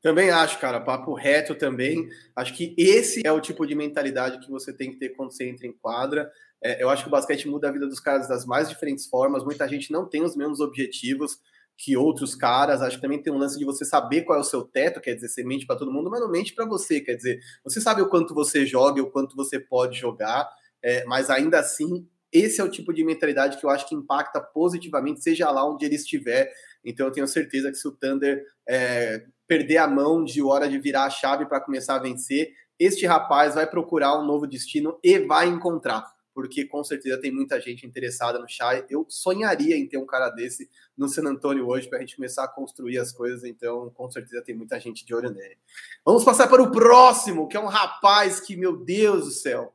[0.00, 2.08] Também acho, cara, papo reto também.
[2.36, 5.48] Acho que esse é o tipo de mentalidade que você tem que ter quando você
[5.48, 6.30] entra em quadra.
[6.62, 9.42] É, eu acho que o basquete muda a vida dos caras das mais diferentes formas.
[9.42, 11.40] Muita gente não tem os mesmos objetivos
[11.78, 12.82] que outros caras.
[12.82, 15.14] Acho que também tem um lance de você saber qual é o seu teto, quer
[15.14, 17.00] dizer, você mente para todo mundo, mas não mente para você.
[17.00, 20.50] Quer dizer, você sabe o quanto você joga o quanto você pode jogar,
[20.82, 24.40] é, mas ainda assim, esse é o tipo de mentalidade que eu acho que impacta
[24.40, 26.50] positivamente, seja lá onde ele estiver.
[26.84, 30.78] Então eu tenho certeza que se o Thunder é, perder a mão de hora de
[30.78, 35.18] virar a chave para começar a vencer, este rapaz vai procurar um novo destino e
[35.20, 36.04] vai encontrar
[36.38, 38.86] porque com certeza tem muita gente interessada no Shai.
[38.88, 42.44] Eu sonharia em ter um cara desse no San Antonio hoje para a gente começar
[42.44, 45.58] a construir as coisas, então com certeza tem muita gente de olho nele.
[46.04, 49.74] Vamos passar para o próximo, que é um rapaz que, meu Deus do céu,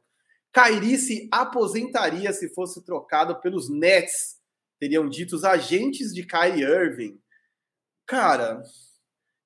[0.53, 4.39] Kairi se aposentaria se fosse trocado pelos Nets,
[4.79, 7.19] teriam dito os agentes de Kyrie Irving.
[8.05, 8.63] Cara,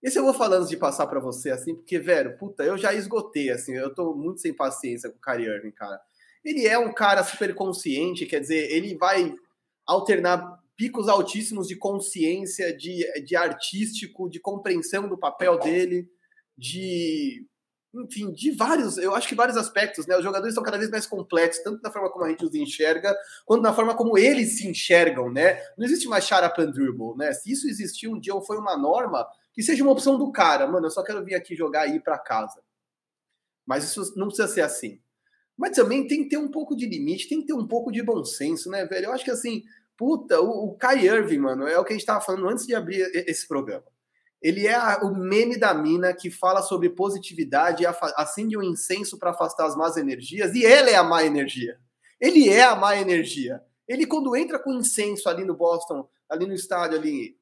[0.03, 3.49] esse eu vou falando de passar para você, assim, porque, velho, puta, eu já esgotei,
[3.49, 5.99] assim, eu tô muito sem paciência com o Kyrie Irving, cara.
[6.47, 9.35] Ele é um cara super consciente, quer dizer, ele vai
[9.85, 16.07] alternar picos altíssimos de consciência, de, de artístico, de compreensão do papel dele,
[16.57, 17.45] de
[17.93, 20.15] enfim, de vários, eu acho que vários aspectos, né?
[20.15, 23.13] Os jogadores estão cada vez mais complexos, tanto na forma como a gente os enxerga,
[23.45, 25.59] quanto na forma como eles se enxergam, né?
[25.77, 27.33] Não existe mais up and dribble, né?
[27.33, 30.67] Se isso existir um dia ou foi uma norma, que seja uma opção do cara,
[30.67, 32.61] mano, eu só quero vir aqui jogar e ir para casa.
[33.65, 35.01] Mas isso não precisa ser assim.
[35.57, 38.03] Mas também tem que ter um pouco de limite, tem que ter um pouco de
[38.03, 39.05] bom senso, né, velho?
[39.05, 39.63] Eu acho que assim,
[39.97, 42.75] puta, o, o Kai Irving, mano, é o que a gente tava falando antes de
[42.75, 43.85] abrir esse programa.
[44.41, 47.85] Ele é a, o meme da mina que fala sobre positividade,
[48.15, 51.79] acende um incenso para afastar as más energias, e ele é a má energia.
[52.21, 53.61] Ele é a má energia.
[53.87, 57.36] Ele, quando entra com incenso ali no Boston, ali no estádio, ali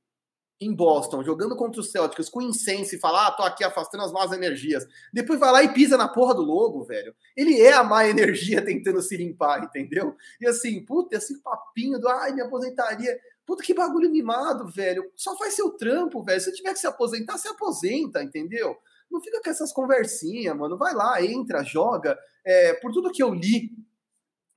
[0.60, 4.12] em Boston, jogando contra os Celtics com incenso e fala, ah, tô aqui afastando as
[4.12, 4.88] más energias.
[5.12, 7.14] Depois vai lá e pisa na porra do logo, velho.
[7.36, 10.16] Ele é a má energia tentando se limpar, entendeu?
[10.40, 13.20] E assim, puta, esse papinho do, ai, me aposentaria.
[13.46, 15.12] Puta, que bagulho mimado, velho.
[15.16, 16.40] Só faz seu trampo, velho.
[16.40, 18.78] Se tiver que se aposentar, se aposenta, entendeu?
[19.12, 20.78] Não fica com essas conversinhas, mano.
[20.78, 22.18] Vai lá, entra, joga.
[22.46, 23.72] É, por tudo que eu li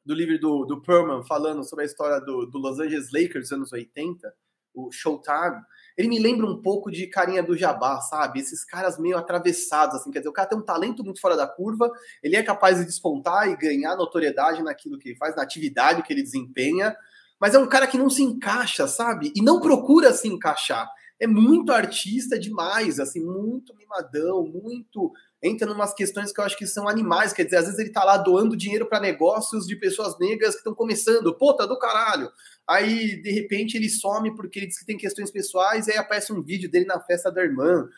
[0.05, 3.73] do livro do, do Perman falando sobre a história do, do Los Angeles Lakers anos
[3.73, 4.33] 80,
[4.75, 5.61] o Showtime,
[5.99, 8.39] ele me lembra um pouco de carinha do Jabá, sabe?
[8.39, 11.45] Esses caras meio atravessados, assim, quer dizer, o cara tem um talento muito fora da
[11.45, 11.91] curva,
[12.23, 16.13] ele é capaz de despontar e ganhar notoriedade naquilo que ele faz, na atividade que
[16.13, 16.97] ele desempenha,
[17.41, 19.33] mas é um cara que não se encaixa, sabe?
[19.35, 20.89] E não procura se encaixar.
[21.19, 26.67] É muito artista demais, assim, muito mimadão, muito entra umas questões que eu acho que
[26.67, 30.19] são animais, quer dizer, às vezes ele tá lá doando dinheiro para negócios de pessoas
[30.19, 32.29] negras que estão começando, puta do caralho.
[32.69, 36.43] Aí, de repente, ele some porque ele diz que tem questões pessoais, aí aparece um
[36.43, 37.89] vídeo dele na festa da irmã.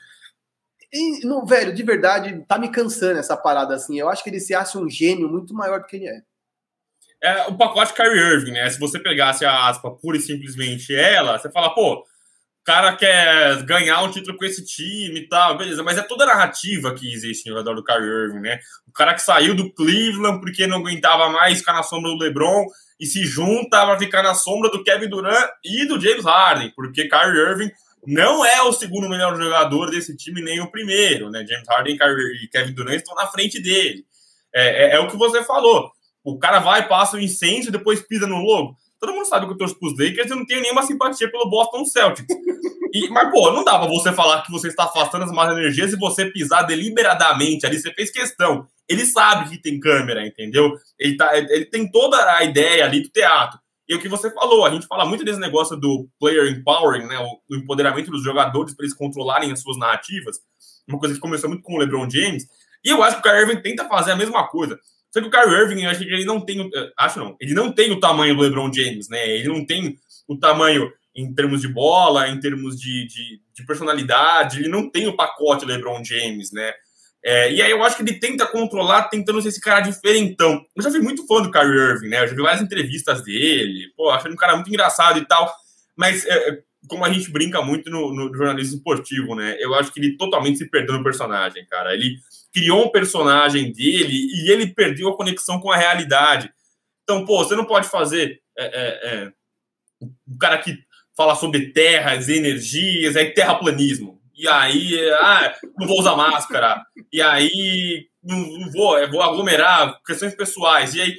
[0.93, 3.99] E, não, velho, de verdade, tá me cansando essa parada assim.
[3.99, 6.23] Eu acho que ele se acha um gênio muito maior do que ele é.
[7.23, 8.71] É o pacote Kyrie Irving, né?
[8.71, 12.05] Se você pegasse a aspa pura e simplesmente ela, você fala, pô,
[12.71, 16.29] cara quer ganhar um título com esse time e tal, beleza, mas é toda a
[16.29, 18.61] narrativa que existe ao redor do Kyrie Irving, né?
[18.87, 22.64] O cara que saiu do Cleveland porque não aguentava mais ficar na sombra do LeBron
[23.01, 27.09] e se junta para ficar na sombra do Kevin Durant e do James Harden, porque
[27.09, 27.70] Kyrie Irving
[28.07, 31.44] não é o segundo melhor jogador desse time, nem o primeiro, né?
[31.46, 31.96] James Harden
[32.42, 34.05] e Kevin Durant estão na frente dele.
[34.55, 35.90] É, é, é o que você falou.
[36.22, 38.76] O cara vai, passa o incêndio e depois pisa no logo.
[39.01, 41.84] Todo mundo sabe que eu torço pros Lakers e não tenho nenhuma simpatia pelo Boston
[41.86, 42.36] Celtics.
[42.92, 45.96] E, mas, pô, não dá você falar que você está afastando as más energias e
[45.96, 47.78] você pisar deliberadamente ali.
[47.78, 48.66] Você fez questão.
[48.88, 50.74] Ele sabe que tem câmera, entendeu?
[50.98, 53.59] Ele, tá, ele tem toda a ideia ali do teatro.
[53.88, 57.18] E o que você falou, a gente fala muito desse negócio do player empowering, né?
[57.18, 60.38] O empoderamento dos jogadores para eles controlarem as suas narrativas.
[60.88, 62.44] Uma coisa que começou muito com o LeBron James.
[62.84, 64.78] E eu acho que o Kyrie Irving tenta fazer a mesma coisa.
[65.12, 67.54] Só que o Kyrie Irving, eu acho que ele não tem, eh, acho não, ele
[67.54, 69.28] não tem o tamanho do LeBron James, né?
[69.28, 69.96] Ele não tem
[70.28, 75.08] o tamanho em termos de bola, em termos de, de, de personalidade, ele não tem
[75.08, 76.72] o pacote LeBron James, né?
[77.22, 80.64] É, e aí eu acho que ele tenta controlar, tentando ser esse cara diferentão.
[80.74, 82.22] Eu já fui muito fã do Kyrie Irving, né?
[82.22, 85.52] Eu já vi várias entrevistas dele, pô, achando um cara muito engraçado e tal.
[85.96, 89.56] Mas é, como a gente brinca muito no, no, jornalismo esportivo, né?
[89.61, 91.92] Eu acho que ele totalmente se perdeu no personagem, cara.
[91.92, 92.16] Ele
[92.53, 96.53] criou um personagem dele e ele perdeu a conexão com a realidade.
[97.03, 99.32] Então, pô, você não pode fazer é, é, é,
[100.28, 100.78] um cara que
[101.16, 104.20] fala sobre terras, energias, aí terraplanismo.
[104.34, 106.82] E aí, ah, não vou usar máscara.
[107.12, 110.94] E aí, não, vou, vou aglomerar questões pessoais.
[110.94, 111.16] E aí,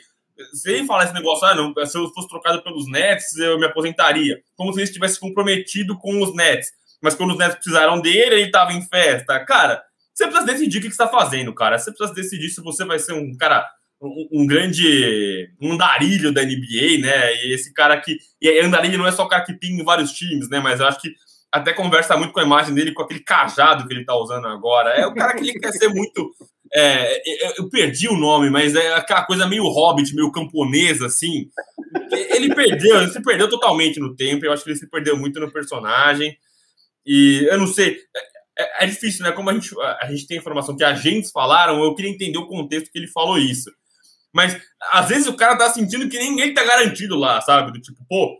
[0.53, 3.65] se ele falar esse negócio, ah, não, se eu fosse trocado pelos Nets, eu me
[3.65, 4.41] aposentaria.
[4.55, 6.71] Como se ele estivesse comprometido com os Nets.
[6.99, 9.39] Mas quando os Nets precisaram dele, ele estava em festa.
[9.45, 9.84] Cara,
[10.14, 11.78] você precisa decidir o que você está fazendo, cara.
[11.78, 13.68] Você precisa decidir se você vai ser um cara
[14.01, 17.36] um, um, grande andarilho da NBA, né?
[17.45, 18.18] E esse cara que.
[18.41, 20.59] E andarilho não é só o cara que tem em vários times, né?
[20.59, 21.14] Mas eu acho que
[21.51, 24.91] até conversa muito com a imagem dele, com aquele cajado que ele tá usando agora.
[24.91, 26.32] É o cara que ele quer ser muito.
[26.74, 27.22] É,
[27.59, 31.49] eu perdi o nome, mas é aquela coisa meio hobbit, meio camponesa, assim.
[32.09, 34.45] Ele perdeu, ele se perdeu totalmente no tempo.
[34.45, 36.34] Eu acho que ele se perdeu muito no personagem.
[37.05, 37.97] E eu não sei.
[38.62, 39.32] É, é difícil, né?
[39.32, 42.91] Como a gente, a gente tem informação que agentes falaram, eu queria entender o contexto
[42.91, 43.72] que ele falou isso.
[44.34, 44.59] Mas
[44.91, 47.72] às vezes o cara tá sentindo que ele tá garantido lá, sabe?
[47.72, 48.38] Do tipo, pô,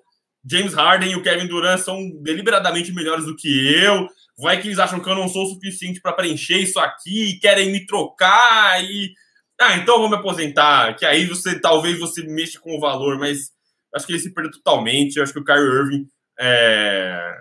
[0.50, 4.08] James Harden e o Kevin Durant são deliberadamente melhores do que eu.
[4.38, 7.72] Vai que eles acham que eu não sou o suficiente para preencher isso aqui querem
[7.72, 9.12] me trocar e
[9.60, 13.52] ah, então vou me aposentar, que aí você talvez você mexa com o valor, mas
[13.94, 15.18] acho que ele se perdeu totalmente.
[15.18, 16.08] Eu acho que o Kyrie Irving
[16.40, 17.38] é...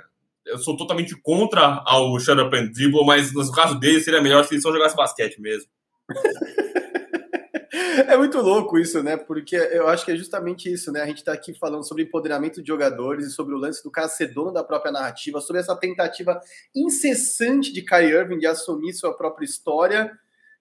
[0.47, 4.45] eu sou totalmente contra ao shut up and dribble, mas no caso dele seria melhor
[4.45, 5.69] se ele só jogasse basquete mesmo.
[8.07, 9.17] É muito louco isso, né?
[9.17, 11.03] Porque eu acho que é justamente isso, né?
[11.03, 14.09] A gente está aqui falando sobre empoderamento de jogadores e sobre o lance do cara
[14.09, 16.41] ser dono da própria narrativa, sobre essa tentativa
[16.75, 20.11] incessante de Kyrie Irving de assumir sua própria história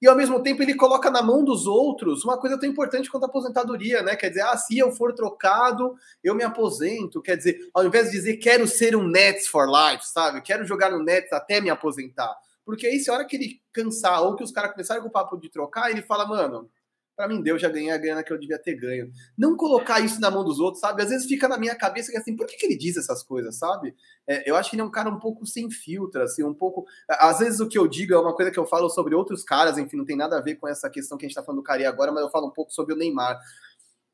[0.01, 3.23] e ao mesmo tempo ele coloca na mão dos outros uma coisa tão importante quanto
[3.23, 4.15] a aposentadoria, né?
[4.15, 7.21] Quer dizer, ah, se eu for trocado, eu me aposento.
[7.21, 10.41] Quer dizer, ao invés de dizer quero ser um Nets for life, sabe?
[10.41, 12.33] Quero jogar no Nets até me aposentar.
[12.65, 15.11] Porque aí, se a hora que ele cansar ou que os caras começarem com o
[15.11, 16.69] papo de trocar, ele fala, mano,
[17.19, 19.11] para mim deu, já ganhei a grana que eu devia ter ganho.
[19.37, 21.03] Não colocar isso na mão dos outros, sabe?
[21.03, 23.57] Às vezes fica na minha cabeça que assim, por que, que ele diz essas coisas,
[23.57, 23.93] sabe?
[24.25, 26.85] É, eu acho que ele é um cara um pouco sem filtro, assim, um pouco.
[27.09, 29.77] Às vezes o que eu digo é uma coisa que eu falo sobre outros caras,
[29.77, 31.63] enfim, não tem nada a ver com essa questão que a gente tá falando do
[31.63, 33.37] Cari agora, mas eu falo um pouco sobre o Neymar.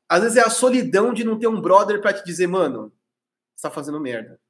[0.08, 2.92] Às vezes é a solidão de não ter um brother para te dizer, mano,
[3.54, 4.40] você tá fazendo merda.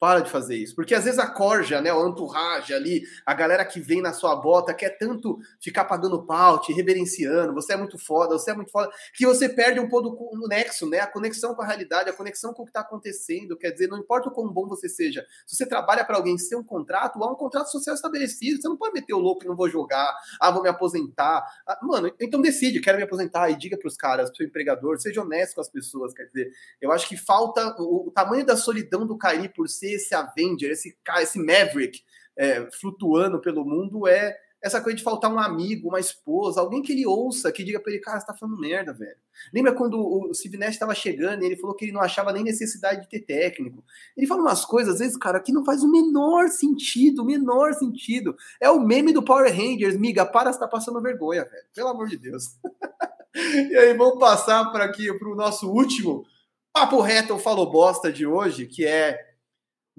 [0.00, 0.74] Para de fazer isso.
[0.74, 4.34] Porque às vezes a corja, né, o entourage ali, a galera que vem na sua
[4.34, 8.72] bota quer tanto ficar pagando pau, te reverenciando, você é muito foda, você é muito
[8.72, 11.00] foda, que você perde um pouco do nexo, né?
[11.00, 13.58] A conexão com a realidade, a conexão com o que está acontecendo.
[13.58, 16.56] Quer dizer, não importa o quão bom você seja, se você trabalha para alguém sem
[16.56, 18.58] um contrato, há um contrato social estabelecido.
[18.58, 21.44] Você não pode meter o louco não vou jogar, ah, vou me aposentar.
[21.66, 24.98] Ah, mano, então decide, quero me aposentar e diga para os caras, pro seu empregador,
[24.98, 26.14] seja honesto com as pessoas.
[26.14, 29.89] Quer dizer, eu acho que falta o, o tamanho da solidão do Kairi por ser
[29.94, 32.02] esse Avenger, esse cara, esse Maverick
[32.36, 36.92] é, flutuando pelo mundo é essa coisa de faltar um amigo, uma esposa, alguém que
[36.92, 39.16] ele ouça, que diga para ele, cara, você tá falando merda, velho.
[39.54, 43.00] Lembra quando o Nash estava chegando e ele falou que ele não achava nem necessidade
[43.02, 43.82] de ter técnico?
[44.14, 47.72] Ele fala umas coisas, às vezes, cara, que não faz o menor sentido, o menor
[47.72, 48.36] sentido.
[48.60, 51.64] É o meme do Power Rangers, miga, para, você tá passando vergonha, velho.
[51.74, 52.58] Pelo amor de Deus.
[53.34, 56.26] e aí, vamos passar para aqui, para o nosso último
[56.72, 59.29] papo reto, falou bosta de hoje, que é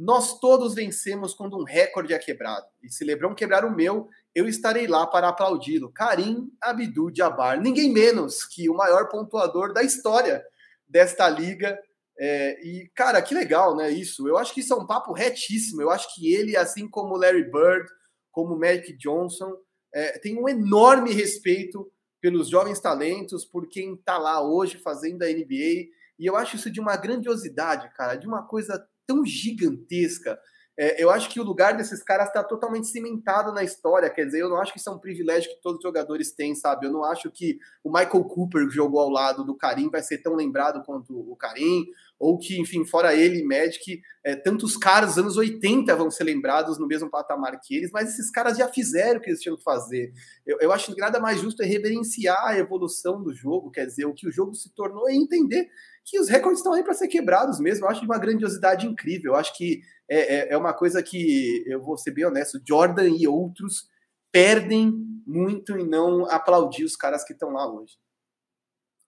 [0.02, 2.66] nós todos vencemos quando um recorde é quebrado.
[2.82, 5.92] E se Lebron quebrar o meu, eu estarei lá para aplaudi-lo.
[5.92, 7.62] Karim Abdul-Jabbar.
[7.62, 10.44] Ninguém menos que o maior pontuador da história
[10.88, 11.80] desta liga.
[12.18, 13.92] É, e, cara, que legal, né?
[13.92, 14.28] Isso.
[14.28, 15.84] Eu acho que isso é um papo retíssimo.
[15.84, 17.88] Eu acho que ele, assim como Larry Bird,
[18.32, 19.54] como Magic Johnson,
[19.94, 25.28] é, tem um enorme respeito pelos jovens talentos, por quem está lá hoje fazendo a
[25.28, 25.92] NBA.
[26.18, 30.40] E eu acho isso de uma grandiosidade, cara, de uma coisa tão gigantesca.
[30.78, 34.10] É, eu acho que o lugar desses caras está totalmente cimentado na história.
[34.10, 36.56] Quer dizer, eu não acho que isso é um privilégio que todos os jogadores têm,
[36.56, 36.88] sabe?
[36.88, 40.20] Eu não acho que o Michael Cooper, que jogou ao lado do Karim, vai ser
[40.20, 41.86] tão lembrado quanto o Karim,
[42.22, 46.24] ou que, enfim, fora ele e Magic, é, tantos caras dos anos 80 vão ser
[46.24, 49.58] lembrados no mesmo patamar que eles, mas esses caras já fizeram o que eles tinham
[49.58, 50.14] que fazer.
[50.46, 54.06] Eu, eu acho que nada mais justo é reverenciar a evolução do jogo, quer dizer,
[54.06, 55.68] o que o jogo se tornou e entender
[56.06, 57.86] que os recordes estão aí para ser quebrados mesmo.
[57.86, 59.34] Eu acho de uma grandiosidade incrível.
[59.34, 63.10] Eu acho que é, é, é, uma coisa que, eu vou ser bem honesto, Jordan
[63.10, 63.88] e outros
[64.32, 64.94] perdem
[65.26, 67.94] muito em não aplaudir os caras que estão lá hoje.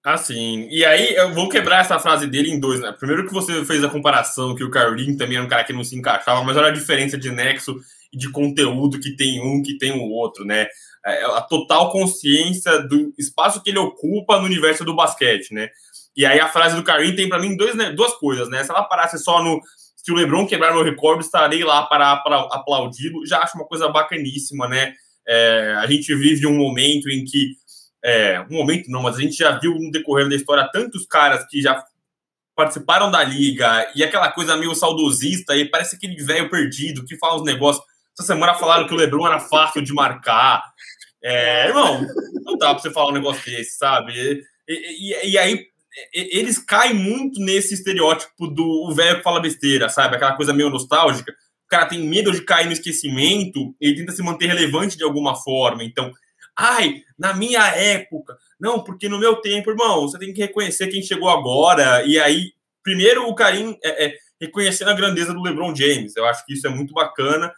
[0.04, 2.92] Assim, e aí eu vou quebrar essa frase dele em dois, né?
[2.92, 5.84] Primeiro que você fez a comparação que o Kyrie também era um cara que não
[5.84, 7.80] se encaixava, mas olha a diferença de nexo
[8.12, 10.68] e de conteúdo que tem um que tem o outro, né?
[11.06, 15.70] É, a total consciência do espaço que ele ocupa no universo do basquete, né?
[16.16, 18.62] E aí a frase do Karim tem para mim dois, né, duas coisas, né?
[18.62, 19.62] Se ela parasse só no
[19.96, 23.26] se o LeBron quebrar meu recorde, estarei lá para, para aplaudi-lo.
[23.26, 24.94] Já acho uma coisa bacaníssima, né?
[25.26, 27.54] É, a gente vive um momento em que
[28.04, 31.48] é, um momento não, mas a gente já viu no decorrer da história tantos caras
[31.48, 31.82] que já
[32.56, 37.38] participaram da liga e aquela coisa meio saudosista e parece aquele velho perdido que fala
[37.38, 37.84] os negócios.
[38.18, 40.62] Essa semana falaram que o LeBron era fácil de marcar.
[41.24, 42.06] É, irmão,
[42.44, 44.14] não dá para você falar um negócio desse, sabe?
[44.68, 45.66] E, e, e aí
[46.14, 50.16] eles caem muito nesse estereótipo do velho que fala besteira, sabe?
[50.16, 51.32] Aquela coisa meio nostálgica.
[51.32, 55.36] O cara tem medo de cair no esquecimento, ele tenta se manter relevante de alguma
[55.36, 55.84] forma.
[55.84, 56.12] Então,
[56.58, 58.38] Ai, na minha época.
[58.60, 62.04] Não, porque no meu tempo, irmão, você tem que reconhecer quem chegou agora.
[62.06, 62.52] E aí,
[62.84, 66.16] primeiro o Karim é, é, reconhecendo a grandeza do LeBron James.
[66.16, 67.54] Eu acho que isso é muito bacana.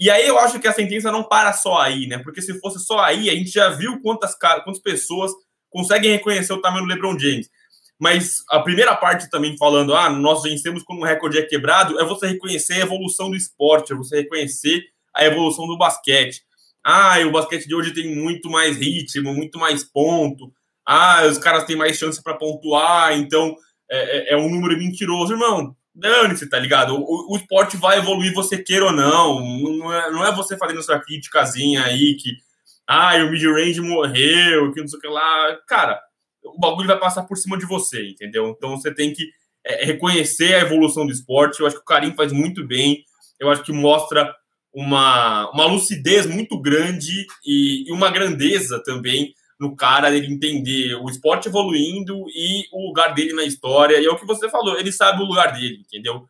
[0.00, 2.18] E aí eu acho que a sentença não para só aí, né?
[2.18, 5.32] Porque se fosse só aí, a gente já viu quantas, quantas pessoas
[5.68, 7.50] conseguem reconhecer o tamanho do LeBron James.
[7.98, 12.04] Mas a primeira parte também falando, ah, nós vencemos quando o recorde é quebrado, é
[12.04, 14.84] você reconhecer a evolução do esporte, é você reconhecer
[15.14, 16.42] a evolução do basquete.
[16.90, 20.50] Ah, o basquete de hoje tem muito mais ritmo, muito mais ponto.
[20.86, 23.54] Ah, os caras têm mais chance para pontuar, então
[23.90, 25.34] é, é, é, um número mentiroso.
[25.34, 26.94] Irmão, dane-se, tá ligado?
[26.94, 29.38] O, o, esporte vai evoluir, você queira ou não.
[29.60, 32.38] Não é, não é você fazendo sua criticazinha aí que,
[32.86, 35.58] ah, o mid-range morreu, que não sei o que lá.
[35.68, 36.00] Cara,
[36.42, 38.48] o bagulho vai passar por cima de você, entendeu?
[38.56, 39.28] Então você tem que
[39.62, 41.60] é, reconhecer a evolução do esporte.
[41.60, 43.04] Eu acho que o Karim faz muito bem.
[43.38, 44.34] Eu acho que mostra
[44.78, 51.10] uma, uma lucidez muito grande e, e uma grandeza também no cara ele entender o
[51.10, 54.00] esporte evoluindo e o lugar dele na história.
[54.00, 56.24] E é o que você falou, ele sabe o lugar dele, entendeu?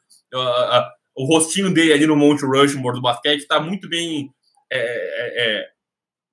[1.14, 4.30] O rostinho dele ali no Monte Rushmore do basquete está muito bem
[4.72, 5.68] é, é, é,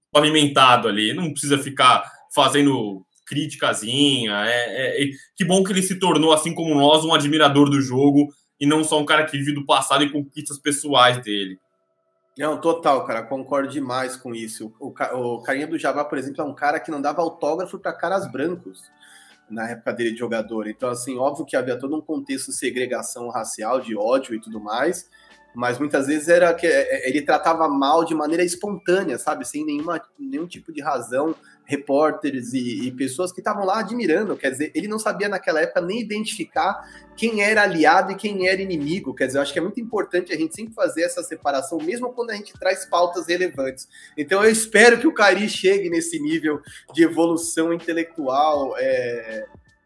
[0.09, 1.13] pavimentado ali.
[1.13, 4.45] Não precisa ficar fazendo criticazinha.
[4.45, 8.30] É, é, que bom que ele se tornou, assim como nós, um admirador do jogo
[8.57, 11.59] e não só um cara que vive do passado e conquistas pessoais dele.
[12.38, 14.73] Não, total, cara, concordo demais com isso.
[14.79, 17.93] O, o Carinha do Jabá, por exemplo, é um cara que não dava autógrafo para
[17.93, 18.83] caras brancos
[19.49, 20.67] na época dele de jogador.
[20.67, 24.59] Então, assim, óbvio que havia todo um contexto de segregação racial, de ódio e tudo
[24.59, 25.09] mais,
[25.53, 29.65] mas muitas vezes era que é, é, ele tratava mal de maneira espontânea, sabe, sem
[29.65, 31.33] nenhuma, nenhum tipo de razão
[31.66, 34.38] repórteres e, e pessoas que estavam lá admirando.
[34.38, 36.88] Quer dizer, ele não sabia naquela época nem identificar
[37.18, 39.13] quem era aliado e quem era inimigo.
[39.13, 42.13] Quer dizer, eu acho que é muito importante a gente sempre fazer essa separação, mesmo
[42.13, 43.88] quando a gente traz pautas relevantes.
[44.18, 46.61] Então, eu espero que o Cari chegue nesse nível
[46.93, 48.76] de evolução intelectual.
[48.78, 49.45] É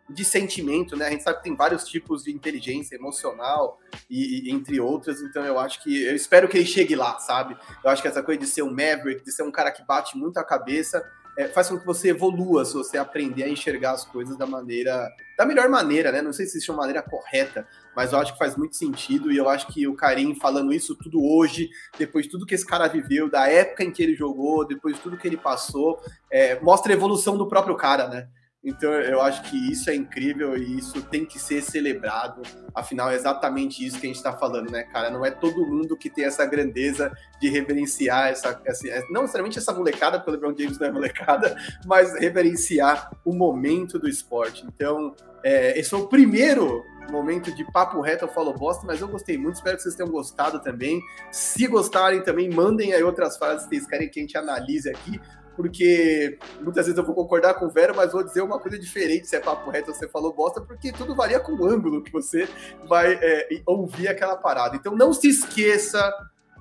[0.10, 1.06] de sentimento, né?
[1.06, 5.46] A gente sabe que tem vários tipos de inteligência emocional e, e, entre outras, então
[5.46, 7.56] eu acho que eu espero que ele chegue lá, sabe?
[7.84, 10.18] Eu acho que essa coisa de ser um maverick, de ser um cara que bate
[10.18, 11.04] muito a cabeça,
[11.40, 15.10] é, faz com que você evolua se você aprender a enxergar as coisas da maneira,
[15.38, 16.22] da melhor maneira, né?
[16.22, 17.66] Não sei se existe uma maneira correta,
[17.96, 20.98] mas eu acho que faz muito sentido e eu acho que o Karim falando isso
[20.98, 24.68] tudo hoje, depois de tudo que esse cara viveu, da época em que ele jogou,
[24.68, 28.28] depois de tudo que ele passou, é, mostra a evolução do próprio cara, né?
[28.64, 32.42] Então eu acho que isso é incrível e isso tem que ser celebrado.
[32.76, 35.10] Afinal, é exatamente isso que a gente está falando, né, cara?
[35.10, 39.74] Não é todo mundo que tem essa grandeza de reverenciar essa, essa não necessariamente essa
[39.74, 41.56] molecada, porque o LeBron James não é molecada,
[41.88, 44.66] mas reverenciar o momento do esporte.
[44.66, 49.08] Então, é, esse foi o primeiro momento de papo reto, eu falo bosta, mas eu
[49.08, 51.02] gostei muito, espero que vocês tenham gostado também.
[51.32, 55.20] Se gostarem também, mandem aí outras frases que vocês querem que a gente analise aqui
[55.60, 59.28] porque muitas vezes eu vou concordar com o Vero, mas vou dizer uma coisa diferente
[59.28, 62.14] se é papo reto ou você falou bosta, porque tudo varia com o ângulo que
[62.14, 62.48] você
[62.88, 64.78] vai é, ouvir aquela parada.
[64.78, 66.02] Então não se esqueça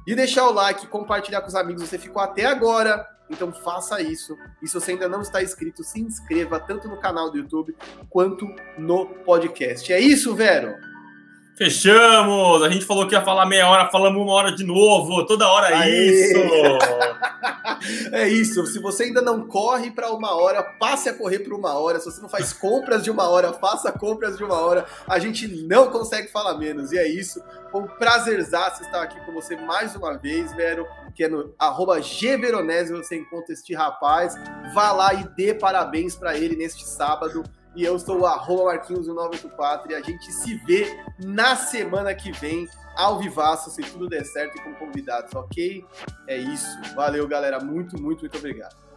[0.04, 1.84] de deixar o like, compartilhar com os amigos.
[1.84, 4.36] Você ficou até agora, então faça isso.
[4.60, 7.76] E se você ainda não está inscrito, se inscreva tanto no canal do YouTube
[8.10, 9.92] quanto no podcast.
[9.92, 10.74] É isso, Vero?
[11.58, 12.62] Fechamos!
[12.62, 15.26] A gente falou que ia falar meia hora, falamos uma hora de novo.
[15.26, 16.38] Toda hora é isso!
[18.14, 18.64] é isso.
[18.66, 21.98] Se você ainda não corre para uma hora, passe a correr por uma hora.
[21.98, 24.86] Se você não faz compras de uma hora, faça compras de uma hora.
[25.08, 26.92] A gente não consegue falar menos.
[26.92, 27.42] E é isso.
[27.72, 30.86] Foi um prazerzaço estar aqui com você mais uma vez, Vero.
[31.12, 34.32] Que é no arroba Gveronese você encontra este rapaz.
[34.72, 37.42] Vá lá e dê parabéns para ele neste sábado.
[37.78, 42.68] E eu sou o arroba Marquinhos984 e a gente se vê na semana que vem,
[42.96, 45.86] ao vivaço, se tudo der certo e com convidados, ok?
[46.26, 46.66] É isso.
[46.96, 47.60] Valeu, galera.
[47.60, 48.87] Muito, muito, muito obrigado.